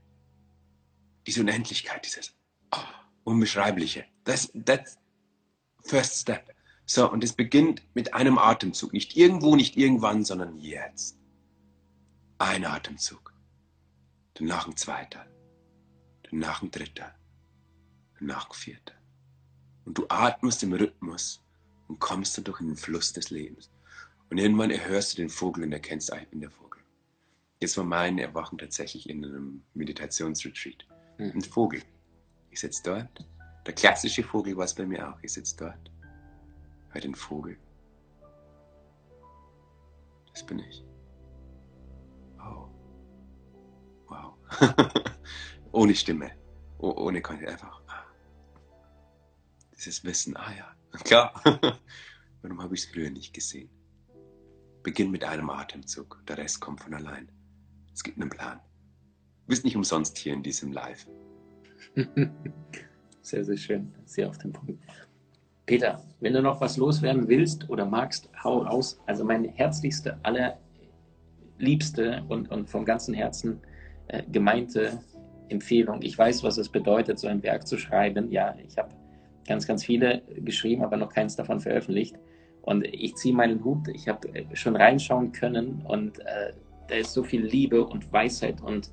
Diese 1.25 1.41
Unendlichkeit, 1.41 2.05
dieses 2.05 2.33
oh, 2.71 2.77
Unbeschreibliche. 3.23 4.05
Das, 4.25 4.51
das 4.53 4.97
first 5.83 6.21
step. 6.21 6.53
So, 6.85 7.09
und 7.09 7.23
es 7.23 7.31
beginnt 7.31 7.81
mit 7.93 8.13
einem 8.13 8.37
Atemzug. 8.37 8.91
Nicht 8.91 9.15
irgendwo, 9.15 9.55
nicht 9.55 9.77
irgendwann, 9.77 10.25
sondern 10.25 10.59
jetzt. 10.59 11.17
Ein 12.39 12.65
Atemzug. 12.65 13.32
Danach 14.35 14.67
ein 14.67 14.75
zweiter. 14.75 15.25
Danach 16.29 16.61
ein 16.61 16.71
dritter. 16.71 17.13
Danach 18.19 18.49
ein 18.49 18.53
vierter. 18.53 18.95
Und 19.85 19.97
du 19.97 20.05
atmest 20.09 20.63
im 20.63 20.73
Rhythmus 20.73 21.43
und 21.87 21.99
kommst 21.99 22.37
dann 22.37 22.45
durch 22.45 22.59
den 22.59 22.75
Fluss 22.75 23.13
des 23.13 23.29
Lebens. 23.29 23.69
Und 24.29 24.37
irgendwann 24.37 24.71
erhörst 24.71 25.13
du 25.13 25.21
den 25.21 25.29
Vogel 25.29 25.63
und 25.63 25.73
erkennst, 25.73 26.11
ah, 26.11 26.17
ich 26.19 26.27
bin 26.29 26.39
der 26.41 26.49
Vogel. 26.49 26.81
Jetzt 27.59 27.77
war 27.77 27.83
mein 27.83 28.17
Erwachen 28.17 28.57
tatsächlich 28.57 29.09
in 29.09 29.23
einem 29.23 29.63
Meditationsretreat. 29.73 30.85
Mhm. 31.17 31.31
Ein 31.35 31.41
Vogel. 31.43 31.83
Ich 32.49 32.59
sitze 32.59 32.81
dort. 32.83 33.27
Der 33.65 33.73
klassische 33.73 34.23
Vogel 34.23 34.57
war 34.57 34.65
es 34.65 34.73
bei 34.73 34.85
mir 34.85 35.07
auch. 35.07 35.17
Ich 35.21 35.33
sitze 35.33 35.55
dort. 35.57 35.91
Hör 36.89 37.01
den 37.01 37.15
Vogel. 37.15 37.57
Das 40.33 40.45
bin 40.45 40.59
ich. 40.59 40.83
Wow. 44.13 44.33
ohne 45.71 45.95
Stimme. 45.95 46.31
Oh, 46.77 46.91
ohne 46.91 47.21
Kontext. 47.21 47.53
Einfach. 47.53 47.81
Dieses 49.75 50.03
Wissen. 50.03 50.37
Ah 50.37 50.53
ja. 50.55 50.75
Klar. 51.03 51.33
Warum 52.41 52.61
habe 52.61 52.75
ich 52.75 52.83
es 52.83 52.89
früher 52.89 53.09
nicht 53.09 53.33
gesehen? 53.33 53.69
Beginn 54.83 55.11
mit 55.11 55.23
einem 55.23 55.49
Atemzug. 55.49 56.21
Der 56.27 56.37
Rest 56.37 56.59
kommt 56.59 56.81
von 56.81 56.93
allein. 56.93 57.31
Es 57.93 58.03
gibt 58.03 58.19
einen 58.19 58.29
Plan. 58.29 58.59
Du 59.43 59.47
bist 59.47 59.63
nicht 59.63 59.75
umsonst 59.75 60.17
hier 60.17 60.33
in 60.33 60.43
diesem 60.43 60.71
Live. 60.71 61.07
Sehr, 63.21 63.45
sehr 63.45 63.55
schön. 63.55 63.95
Sehr 64.03 64.27
auf 64.27 64.37
den 64.37 64.51
Punkt. 64.51 64.83
Peter, 65.65 66.05
wenn 66.19 66.33
du 66.33 66.41
noch 66.41 66.59
was 66.59 66.75
loswerden 66.75 67.29
willst 67.29 67.69
oder 67.69 67.85
magst, 67.85 68.29
hau 68.43 68.63
raus. 68.63 68.99
Also 69.05 69.23
meine 69.23 69.47
herzlichste, 69.47 70.19
allerliebste 70.23 72.25
und, 72.27 72.51
und 72.51 72.69
vom 72.69 72.83
ganzen 72.83 73.13
Herzen 73.13 73.61
äh, 74.07 74.23
gemeinte 74.31 74.99
Empfehlung. 75.49 76.01
Ich 76.01 76.17
weiß, 76.17 76.43
was 76.43 76.57
es 76.57 76.69
bedeutet, 76.69 77.19
so 77.19 77.27
ein 77.27 77.43
Werk 77.43 77.67
zu 77.67 77.77
schreiben. 77.77 78.31
Ja, 78.31 78.55
ich 78.67 78.77
habe 78.77 78.89
ganz, 79.47 79.67
ganz 79.67 79.83
viele 79.83 80.21
geschrieben, 80.37 80.83
aber 80.83 80.97
noch 80.97 81.13
keins 81.13 81.35
davon 81.35 81.59
veröffentlicht. 81.59 82.15
Und 82.61 82.85
ich 82.85 83.15
ziehe 83.15 83.35
meinen 83.35 83.63
Hut. 83.63 83.87
Ich 83.89 84.07
habe 84.07 84.27
schon 84.53 84.75
reinschauen 84.75 85.31
können 85.31 85.81
und 85.85 86.19
äh, 86.19 86.53
da 86.87 86.95
ist 86.95 87.13
so 87.13 87.23
viel 87.23 87.45
Liebe 87.45 87.85
und 87.85 88.11
Weisheit 88.11 88.61
und 88.61 88.91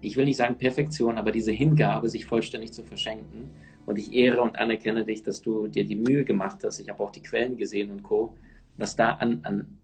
ich 0.00 0.16
will 0.16 0.24
nicht 0.24 0.38
sagen 0.38 0.56
Perfektion, 0.56 1.18
aber 1.18 1.30
diese 1.30 1.52
Hingabe, 1.52 2.08
sich 2.08 2.24
vollständig 2.24 2.72
zu 2.72 2.82
verschenken. 2.82 3.50
Und 3.86 3.98
ich 3.98 4.12
ehre 4.12 4.40
und 4.40 4.58
anerkenne 4.58 5.04
dich, 5.04 5.22
dass 5.22 5.42
du 5.42 5.66
dir 5.66 5.84
die 5.84 5.96
Mühe 5.96 6.24
gemacht 6.24 6.58
hast. 6.64 6.80
Ich 6.80 6.88
habe 6.88 7.02
auch 7.02 7.10
die 7.10 7.22
Quellen 7.22 7.56
gesehen 7.56 7.90
und 7.90 8.02
Co., 8.02 8.34
was 8.76 8.96
da 8.96 9.10
an, 9.12 9.40
an 9.42 9.78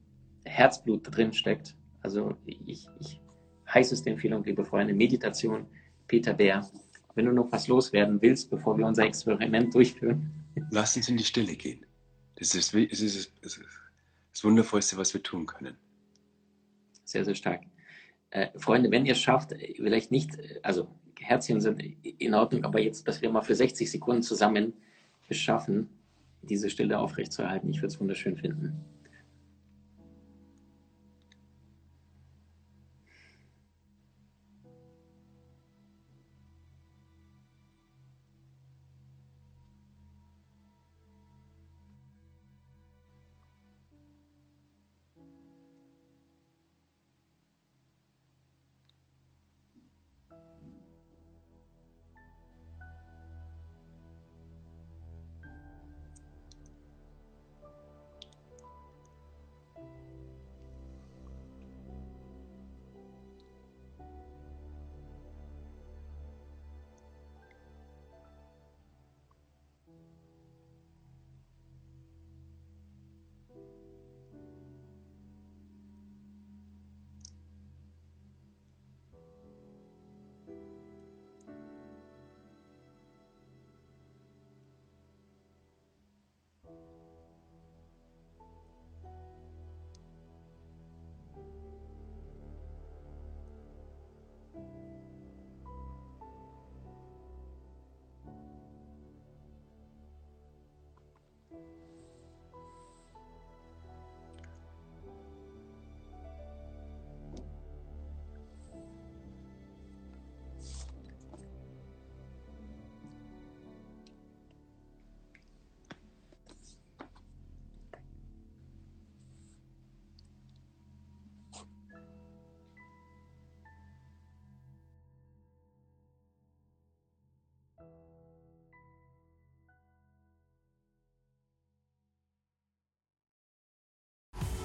Herzblut 0.45 1.15
drin 1.15 1.33
steckt. 1.33 1.77
Also 2.03 2.35
ich, 2.47 2.89
ich 3.01 3.21
heißeste 3.73 4.11
Empfehlung, 4.11 4.45
liebe 4.45 4.65
Freunde, 4.65 4.95
Meditation, 4.95 5.67
Peter 6.07 6.35
Bär. 6.35 6.69
Wenn 7.15 7.27
du 7.27 7.33
noch 7.33 7.51
was 7.51 7.69
loswerden 7.69 8.21
willst, 8.21 8.51
bevor 8.51 8.77
wir 8.77 8.87
unser 8.87 9.05
Experiment 9.05 9.75
durchführen. 9.75 10.31
Lass 10.71 10.97
uns 10.97 11.09
in 11.09 11.17
die 11.17 11.25
Stille 11.25 11.57
gehen. 11.57 11.85
Das 12.37 12.55
ist, 12.55 12.75
das, 12.75 13.01
ist, 13.01 13.33
das, 13.43 13.57
ist 13.57 13.67
das 14.33 14.45
Wundervollste, 14.45 14.97
was 14.99 15.15
wir 15.15 15.23
tun 15.23 15.47
können. 15.47 15.77
Sehr, 17.05 17.25
sehr 17.25 17.35
stark. 17.35 17.63
Äh, 18.31 18.49
Freunde, 18.59 18.91
wenn 18.91 19.07
ihr 19.07 19.13
es 19.13 19.21
schafft, 19.21 19.55
vielleicht 19.77 20.11
nicht, 20.11 20.37
also 20.63 20.89
Herzchen 21.19 21.61
sind 21.61 21.81
in 22.03 22.35
Ordnung, 22.35 22.65
aber 22.65 22.81
jetzt, 22.81 23.09
dass 23.09 23.23
wir 23.23 23.31
mal 23.31 23.43
für 23.43 23.55
60 23.55 23.91
Sekunden 23.91 24.23
zusammen 24.23 24.75
es 25.29 25.39
schaffen, 25.39 25.89
diese 26.43 26.71
Stille 26.71 26.99
aufrechtzuerhalten, 26.99 27.71
ich 27.71 27.79
würde 27.79 27.89
es 27.89 28.01
wunderschön 28.01 28.37
finden. 28.37 28.85